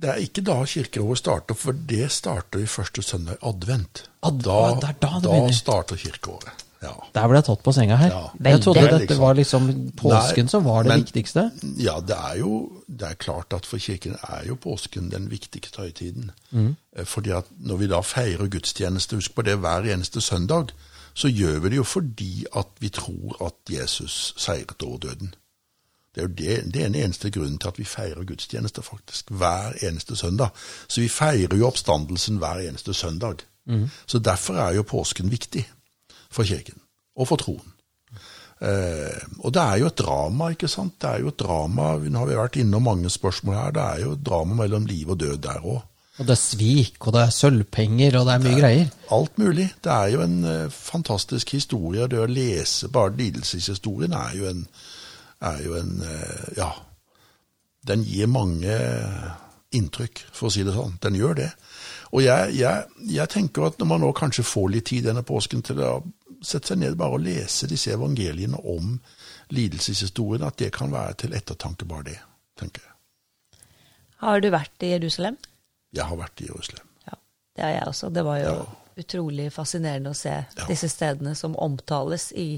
[0.00, 4.06] Det er ikke da kirkeåret starter, for det starter i første søndag advent.
[4.24, 6.69] Ad, da, da, da starter kirkeåret.
[6.82, 6.94] Ja.
[7.14, 8.12] Der ble jeg tatt på senga her.
[8.14, 8.50] Ja.
[8.52, 9.66] Jeg trodde dette liksom, var liksom
[10.00, 11.50] påsken Nei, som var det men, viktigste.
[11.76, 12.52] Ja, det er jo
[12.88, 16.30] det er klart at for kirken er jo påsken den viktigste høytiden.
[16.50, 16.76] Mm.
[16.96, 20.72] Eh, fordi at når vi da feirer gudstjeneste, husk på det hver eneste søndag,
[21.14, 25.34] så gjør vi det jo fordi at vi tror at Jesus seiret over døden.
[26.14, 29.30] Det er jo det, det er den eneste grunnen til at vi feirer gudstjeneste, faktisk.
[29.30, 30.48] Hver eneste søndag.
[30.88, 33.44] Så vi feirer jo oppstandelsen hver eneste søndag.
[33.66, 33.90] Mm.
[34.06, 35.68] Så derfor er jo påsken viktig
[36.30, 36.78] for kirken
[37.20, 37.76] og for troen.
[38.60, 40.98] Eh, og det er jo et drama, ikke sant.
[41.00, 43.70] Det er jo et drama, Nå har vi vært innom mange spørsmål her.
[43.76, 45.80] Det er jo et drama mellom liv og død der òg.
[46.20, 48.88] Og det er svik, og det er sølvpenger, og det er mye det er greier.
[49.16, 49.68] Alt mulig.
[49.80, 52.08] Det er jo en uh, fantastisk historie.
[52.12, 54.66] Det å lese bare lidelseshistorien er jo en,
[55.48, 56.70] er jo en uh, Ja.
[57.88, 58.74] Den gir mange
[59.72, 60.98] inntrykk, for å si det sånn.
[61.00, 61.48] Den gjør det.
[62.12, 65.62] Og jeg, jeg, jeg tenker at når man nå kanskje får litt tid denne påsken
[65.64, 65.94] til å
[66.42, 68.94] sette seg ned bare og lese disse evangeliene om
[69.54, 72.18] lidelseshistorien, at det kan være til ettertanke, bare det,
[72.58, 72.94] tenker jeg.
[74.20, 75.38] Har du vært i Jerusalem?
[75.96, 76.86] Jeg har vært i Jerusalem.
[77.08, 77.16] Ja,
[77.56, 78.10] Det har jeg også.
[78.10, 78.66] Det var jo ja.
[79.02, 80.68] utrolig fascinerende å se ja.
[80.68, 82.50] disse stedene som omtales i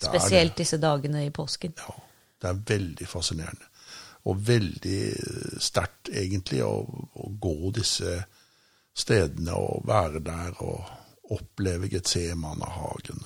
[0.00, 1.76] spesielt disse dagene i påsken.
[1.78, 1.96] Ja,
[2.42, 3.68] det er veldig fascinerende.
[4.26, 5.00] Og veldig
[5.62, 6.82] sterkt, egentlig, å,
[7.14, 8.18] å gå disse
[8.96, 10.95] stedene og være der og
[11.34, 13.22] oppleve Getsemanehagen.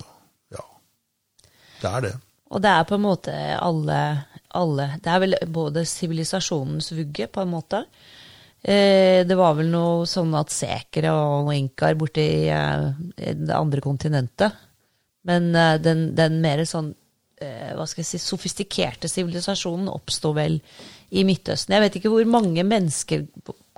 [0.53, 0.65] Ja,
[1.81, 2.15] det er det.
[2.51, 3.99] Og det er på en måte alle,
[4.57, 7.85] alle Det er vel både sivilisasjonens vugge, på en måte.
[8.61, 13.81] Eh, det var vel noe sånn at sekere og inkaer borte i, eh, det andre
[13.81, 14.57] kontinentet.
[15.23, 16.91] Men eh, den, den mer sånn
[17.41, 20.59] eh, hva skal jeg si, sofistikerte sivilisasjonen oppsto vel
[21.11, 21.75] i Midtøsten.
[21.75, 23.25] Jeg vet ikke hvor mange mennesker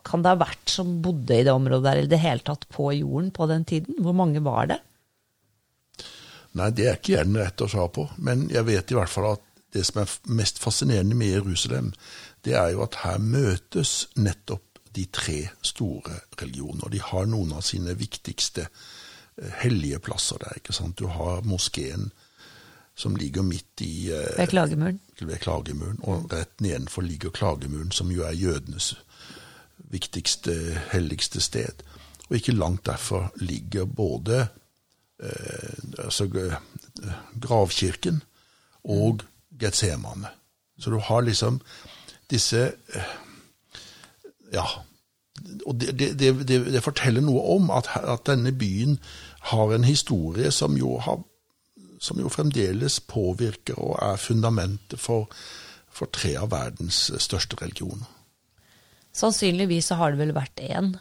[0.03, 2.89] kan det ha vært som bodde i det området der, eller det hele tatt på
[2.95, 3.99] jorden på den tiden?
[4.03, 4.79] Hvor mange var det?
[6.59, 8.05] Nei, det er ikke jeg den rette å svare på.
[8.21, 11.93] Men jeg vet i hvert fall at det som er mest fascinerende med Jerusalem,
[12.45, 16.91] det er jo at her møtes nettopp de tre store religioner.
[16.93, 20.59] De har noen av sine viktigste eh, hellige plasser der.
[20.59, 20.99] ikke sant?
[20.99, 22.11] Du har moskeen
[22.93, 24.99] som ligger midt i eh, Ved Klagemuren.
[25.19, 28.93] ved Klagemuren, og rett nedenfor ligger Klagemuren, som jo er jødenes
[29.93, 30.53] viktigste,
[30.91, 31.83] helligste sted.
[32.29, 34.47] Og ikke langt derfor ligger både
[35.23, 38.23] eh, altså, eh, gravkirken
[38.83, 39.23] og
[39.59, 40.27] Getsemane.
[40.79, 41.61] Så du har liksom
[42.29, 43.13] disse eh,
[44.53, 44.65] Ja.
[45.65, 48.99] Og det, det, det, det forteller noe om at, at, denne byen
[49.49, 51.23] har en historie som jo, har,
[51.99, 55.33] som jo fremdeles påvirker og er fundamentet for,
[55.89, 58.12] for tre av verdens største religioner.
[59.13, 60.93] Sannsynligvis så har det vel vært én.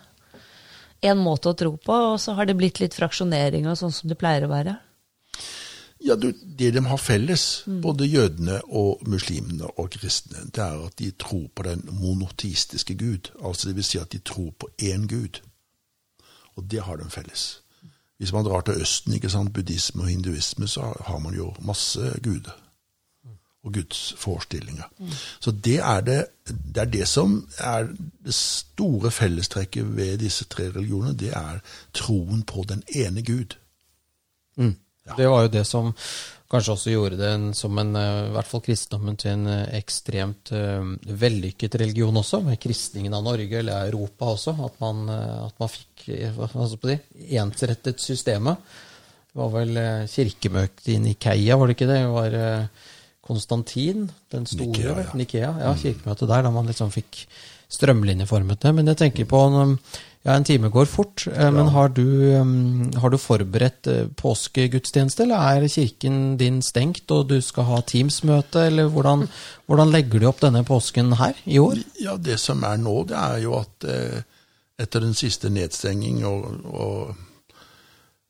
[1.03, 4.11] Én måte å tro på, og så har det blitt litt fraksjonering og sånn som
[4.11, 4.77] det pleier å være.
[6.03, 10.97] Ja, du, Det de har felles, både jødene og muslimene og kristne, det er at
[10.99, 13.31] de tror på den monoteistiske Gud.
[13.43, 15.41] Altså det vil si at de tror på én Gud.
[16.57, 17.63] Og det har de felles.
[18.19, 22.13] Hvis man drar til Østen, ikke sant, buddhisme og hinduisme, så har man jo masse
[22.23, 22.59] guder.
[23.63, 24.89] Og Guds forestillinger.
[25.41, 30.67] Så det er det, det er det som er det store fellestrekket ved disse tre
[30.75, 31.15] religionene.
[31.15, 31.61] Det er
[31.95, 33.55] troen på den ene Gud.
[34.59, 34.75] Mm.
[35.17, 35.93] Det var jo det som
[36.53, 40.53] kanskje også gjorde det som en, eh, i hvert fall kristendommen til en eh, ekstremt
[40.53, 40.93] uh,
[41.23, 44.57] vellykket religion også, med kristningen av Norge eller Europa også.
[44.67, 46.99] At man, at man fikk altså på det,
[47.31, 48.59] ensrettet systemet.
[49.33, 49.79] Det var vel
[50.13, 52.01] kirkemøtet i Nikeia, var det ikke det?
[52.03, 52.35] Det var
[53.23, 54.67] Konstantin den store.
[54.75, 55.11] Nikea, ja.
[55.15, 57.25] Nikea, ja, kirkemøtet der, da man liksom fikk
[57.73, 58.73] strømlinjeformet det.
[58.75, 59.43] Men jeg tenker på
[60.23, 62.05] ja, En time går fort, eh, men har du,
[62.39, 67.81] um, har du forberedt eh, påskegudstjeneste, eller er kirken din stengt og du skal ha
[67.83, 69.27] Teams-møte, eller hvordan,
[69.67, 71.83] hvordan, legger du opp denne påsken her i år?
[71.99, 74.23] Ja, Det som er nå, det er jo at eh,
[74.79, 77.15] etter den siste nedstenging og, og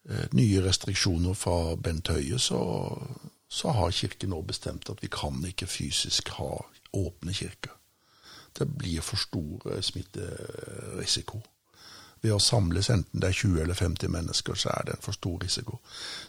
[0.09, 2.63] eh, nye restriksjoner fra Bent Høie, så,
[3.53, 6.55] så har Kirken nå bestemt at vi kan ikke fysisk ha
[6.97, 7.75] åpne kirker.
[8.59, 11.41] Det blir for stor smitterisiko
[12.23, 15.17] ved å samles, enten det er 20 eller 50 mennesker, så er det en for
[15.17, 15.81] stor risiko.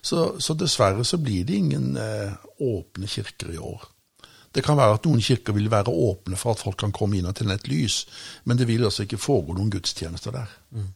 [0.02, 2.34] Så, så dessverre så blir det ingen eh,
[2.66, 3.86] åpne kirker i år.
[4.54, 7.30] Det kan være at noen kirker vil være åpne for at folk kan komme inn
[7.30, 8.04] og tenne et lys,
[8.50, 10.58] men det vil altså ikke foregå noen gudstjenester der.
[10.74, 10.90] Mm.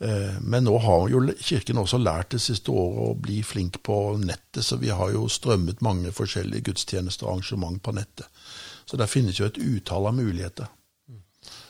[0.00, 4.16] Eh, men nå har jo Kirken også lært det siste året å bli flink på
[4.20, 8.28] nettet, så vi har jo strømmet mange forskjellige gudstjenester og arrangement på nettet.
[8.86, 10.68] Så der finnes jo et utall av muligheter.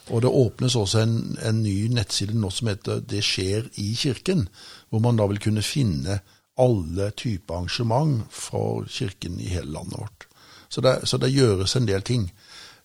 [0.07, 4.45] Og det åpnes også en, en, ny nettside nå som heter Det skjer i kirken,
[4.89, 6.21] hvor man da vil kunne finne
[6.57, 10.27] alle typer arrangement for kirken i hele landet vårt.
[10.69, 12.31] Så det, så det gjøres en del ting.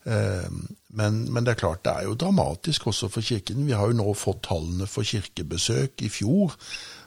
[0.04, 0.50] Eh,
[0.92, 3.66] men, men, det er klart det er jo dramatisk også for kirken.
[3.66, 6.56] Vi har jo nå fått tallene for kirkebesøk i fjor,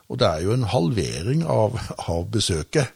[0.10, 1.78] og det er jo en halvering av,
[2.10, 2.90] av besøket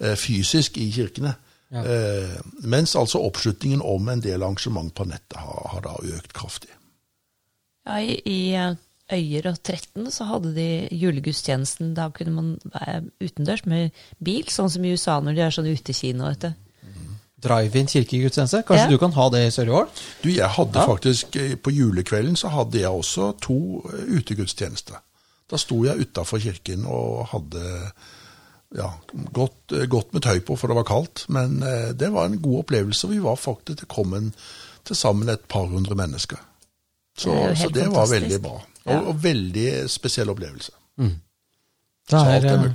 [0.00, 1.34] eh, fysisk i kirkene.
[1.72, 1.82] Ja.
[1.88, 2.38] Eh,
[2.68, 6.72] mens altså oppslutningen om en del arrangement på nettet har, har da økt kraftig.
[7.88, 8.74] Ja, i, i eh,
[9.12, 10.66] Øyer og 13 så hadde de
[10.96, 11.92] julegudstjenesten.
[11.96, 15.68] Da kunne man være utendørs med bil, sånn som i USA når de har sånn
[15.68, 16.30] utekino.
[16.30, 16.61] vet du.
[17.42, 18.62] Drive-in kirkegudstjeneste?
[18.66, 18.90] Kanskje ja.
[18.90, 19.88] du kan ha det i Sør-Ål?
[20.22, 20.86] Du, jeg hadde ja.
[20.86, 23.58] faktisk eh, På julekvelden så hadde jeg også to
[23.90, 25.00] eh, utegudstjenester.
[25.50, 27.64] Da sto jeg utafor kirken og hadde
[28.78, 28.92] ja,
[29.34, 31.26] godt, eh, godt, med tøy på, for det var kaldt.
[31.34, 31.58] Men
[31.98, 33.10] det var en god opplevelse.
[33.10, 34.30] Vi var faktisk, til kom en,
[34.86, 36.40] til sammen et par hundre mennesker.
[37.18, 38.56] Så det, så det var veldig bra.
[38.84, 40.72] Og, og, veldig spesiell opplevelse.
[40.98, 41.12] Mm.
[42.10, 42.72] Det, er, så er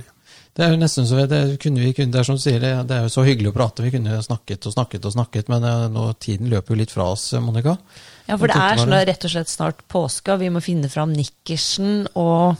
[0.56, 2.96] det er jo nesten så det, kunne vi, det, er som du sier, det, det,
[2.96, 3.84] er jo så hyggelig å prate.
[3.86, 7.10] Vi kunne snakket og snakket og snakket, men eh, nå, tiden løper jo litt fra
[7.14, 7.76] oss, Monica.
[8.28, 11.14] Ja, for det er sånn rett og slett snart påske, og vi må finne fram
[11.16, 12.58] nikkersen og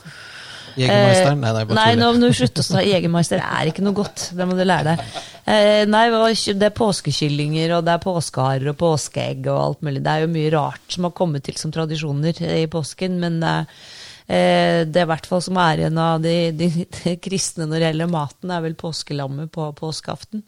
[0.79, 1.41] Jegermeisteren?
[1.43, 2.89] Nei, nei, bare nei nå må du slutte å snakke.
[2.93, 4.29] Jegermeister er ikke noe godt.
[4.37, 5.21] Det må du lære deg.
[5.49, 10.03] Eh, nei, det er påskekyllinger, og det er påskeharer og påskeegg og alt mulig.
[10.05, 13.65] Det er jo mye rart som har kommet til som tradisjoner i påsken, men eh,
[13.65, 13.98] det er
[14.29, 18.51] i hvert fall som er igjen av de, de, de, kristne når det gjelder maten,
[18.53, 20.43] er vel påskelammet på påskeaften.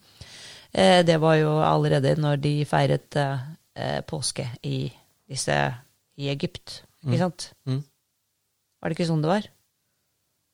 [0.72, 4.84] Eh, det var jo allerede når de feiret eh, påske i,
[5.28, 5.56] disse,
[6.20, 7.22] i Egypt, ikke mm.
[7.24, 7.48] sant?
[7.66, 7.80] Mm.
[8.80, 9.48] Var det ikke sånn det var?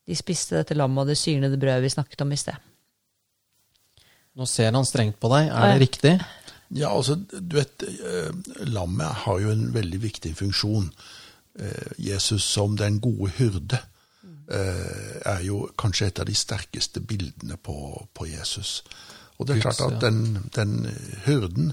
[0.06, 2.72] De spiste dette lammet og det syrnede brødet vi snakket om i sted.
[4.36, 5.48] Nå ser han strengt på deg.
[5.48, 6.16] Er det riktig?
[6.76, 8.32] Ja, altså, du vet, eh,
[8.68, 10.90] lammet har jo en veldig viktig funksjon.
[11.58, 13.78] Eh, Jesus som den gode hyrde
[14.50, 17.76] eh, er jo kanskje et av de sterkeste bildene på,
[18.14, 18.82] på Jesus.
[19.38, 20.88] Og det er klart at den, den
[21.26, 21.72] hyrden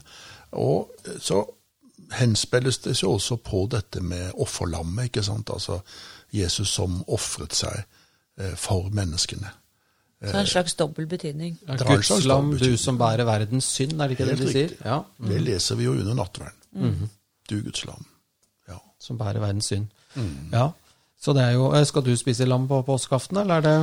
[0.52, 1.44] Og så
[2.14, 5.50] henspilles det seg også på dette med offerlammet, ikke sant?
[5.50, 5.80] Altså
[6.34, 7.80] Jesus som ofret seg
[8.38, 9.50] eh, for menneskene.
[10.24, 11.58] Så en slags dobbel betydning.
[11.68, 14.52] Ja, Det Guds lam, du som bærer verdens synd, er det ikke det Helt de
[14.54, 14.76] sier?
[14.86, 15.02] Ja.
[15.18, 15.30] Mm.
[15.30, 17.10] Det leser vi jo under nattverden.
[17.50, 18.06] Du Guds lam.
[19.04, 19.08] Ja.
[19.08, 19.90] Som bærer verdens synd.
[20.54, 20.70] Ja.
[21.24, 23.76] Så det er jo eh, Skal du spise lam på påskeaften, eller er det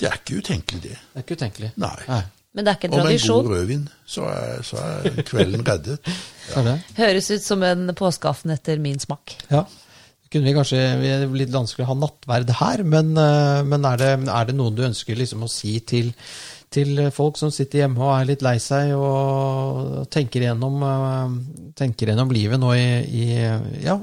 [0.00, 0.96] Det er ikke utenkelig, det.
[0.96, 1.72] Det er ikke utenkelig.
[1.80, 1.96] Nei.
[2.08, 2.22] Nei.
[2.54, 3.48] Men det er ikke en Og med en god tradisjon.
[3.52, 6.00] rødvin, så er, så er kvelden reddet.
[6.56, 6.72] Er det?
[6.96, 9.36] Høres ut som en påskeaften etter min smak.
[9.52, 9.60] Ja.
[10.32, 14.00] Kunne vi kanskje, vi er litt vanskelig å ha nattverd her, men, eh, men er,
[14.02, 16.10] det, er det noen du ønsker liksom å si til,
[16.70, 22.12] til folk som sitter hjemme og er litt lei seg og tenker gjennom, eh, tenker
[22.12, 23.26] gjennom livet nå i, i,
[23.84, 23.96] ja,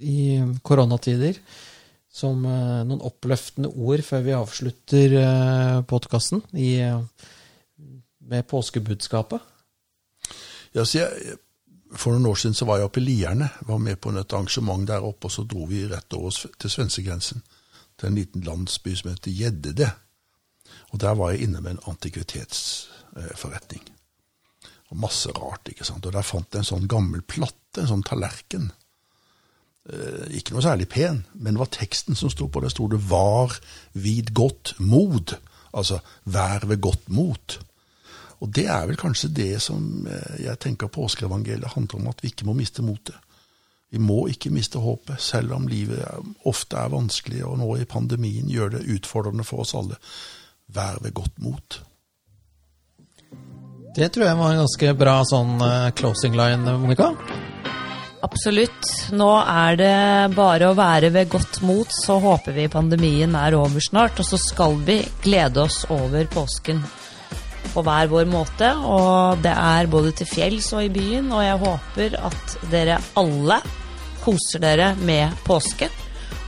[0.00, 0.18] i
[0.62, 1.40] koronatider?
[2.14, 5.16] Som eh, noen oppløftende ord før vi avslutter
[5.90, 6.44] podkasten
[8.24, 9.50] med påskebudskapet?
[10.74, 11.38] Ja, så jeg,
[11.94, 14.86] for noen år siden så var jeg oppe i Lierne, var med på et arrangement
[14.88, 17.44] der oppe, og så dro vi rett over til svenskegrensen,
[17.98, 19.90] til en liten landsby som heter Gjeddede.
[20.92, 23.82] Og der var jeg inne med en antikvitetsforretning.
[24.92, 26.06] Og masse rart, ikke sant.
[26.06, 28.70] Og der fant jeg en sånn gammel platte, en sånn tallerken.
[29.90, 32.62] Eh, ikke noe særlig pen, men det var teksten som sto på.
[32.62, 33.60] Der sto det 'Var
[33.92, 35.36] vid godt mod'.
[35.74, 37.58] Altså 'vær ved godt mot'.
[38.40, 42.28] Og det er vel kanskje det som eh, jeg tenker påskeevangeliet handler om, at vi
[42.28, 43.14] ikke må miste motet.
[43.90, 46.02] Vi må ikke miste håpet, selv om livet
[46.44, 49.96] ofte er vanskelig, og nå i pandemien gjør det utfordrende for oss alle.
[50.72, 51.80] Vær ved godt mot.
[53.94, 57.12] Det tror jeg var en ganske bra sånn eh, closing line, Monica.
[58.24, 58.88] Absolutt.
[59.14, 59.94] Nå er det
[60.34, 64.18] bare å være ved godt mot, så håper vi pandemien er over snart.
[64.18, 66.82] Og så skal vi glede oss over påsken
[67.74, 68.72] på hver vår måte.
[68.80, 73.60] Og det er både til fjells og i byen, og jeg håper at dere alle
[74.24, 75.90] koser dere med påske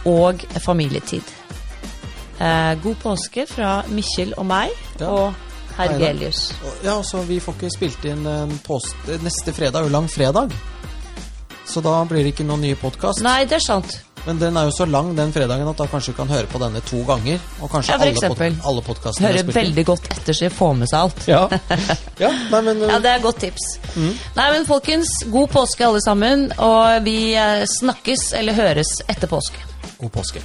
[0.08, 1.35] og familietid.
[2.40, 4.70] Eh, god påske fra Mikkjel og meg
[5.00, 5.08] Ja.
[5.08, 5.34] og
[5.76, 5.98] herr Hei.
[5.98, 6.52] Gelius.
[6.84, 10.52] Ja, så Vi får ikke spilt inn en post neste fredag, er jo langfredag.
[11.66, 13.22] Så da blir det ikke noen ny podkast.
[13.22, 14.00] Nei, det er sant.
[14.26, 16.58] Men den er jo så lang den fredagen at da kanskje du kan høre på
[16.58, 17.38] denne to ganger.
[17.62, 20.74] Og kanskje Ja, for alle, pod alle podkastene Hører veldig godt etter så jeg får
[20.80, 21.28] med seg alt.
[21.28, 21.48] Ja.
[22.24, 23.78] ja, nei, men Ja, det er et godt tips.
[23.96, 26.48] Nei, men folkens, god påske alle sammen.
[26.58, 29.62] Og vi eh, snakkes eller høres etter påske.
[30.00, 30.42] God påske.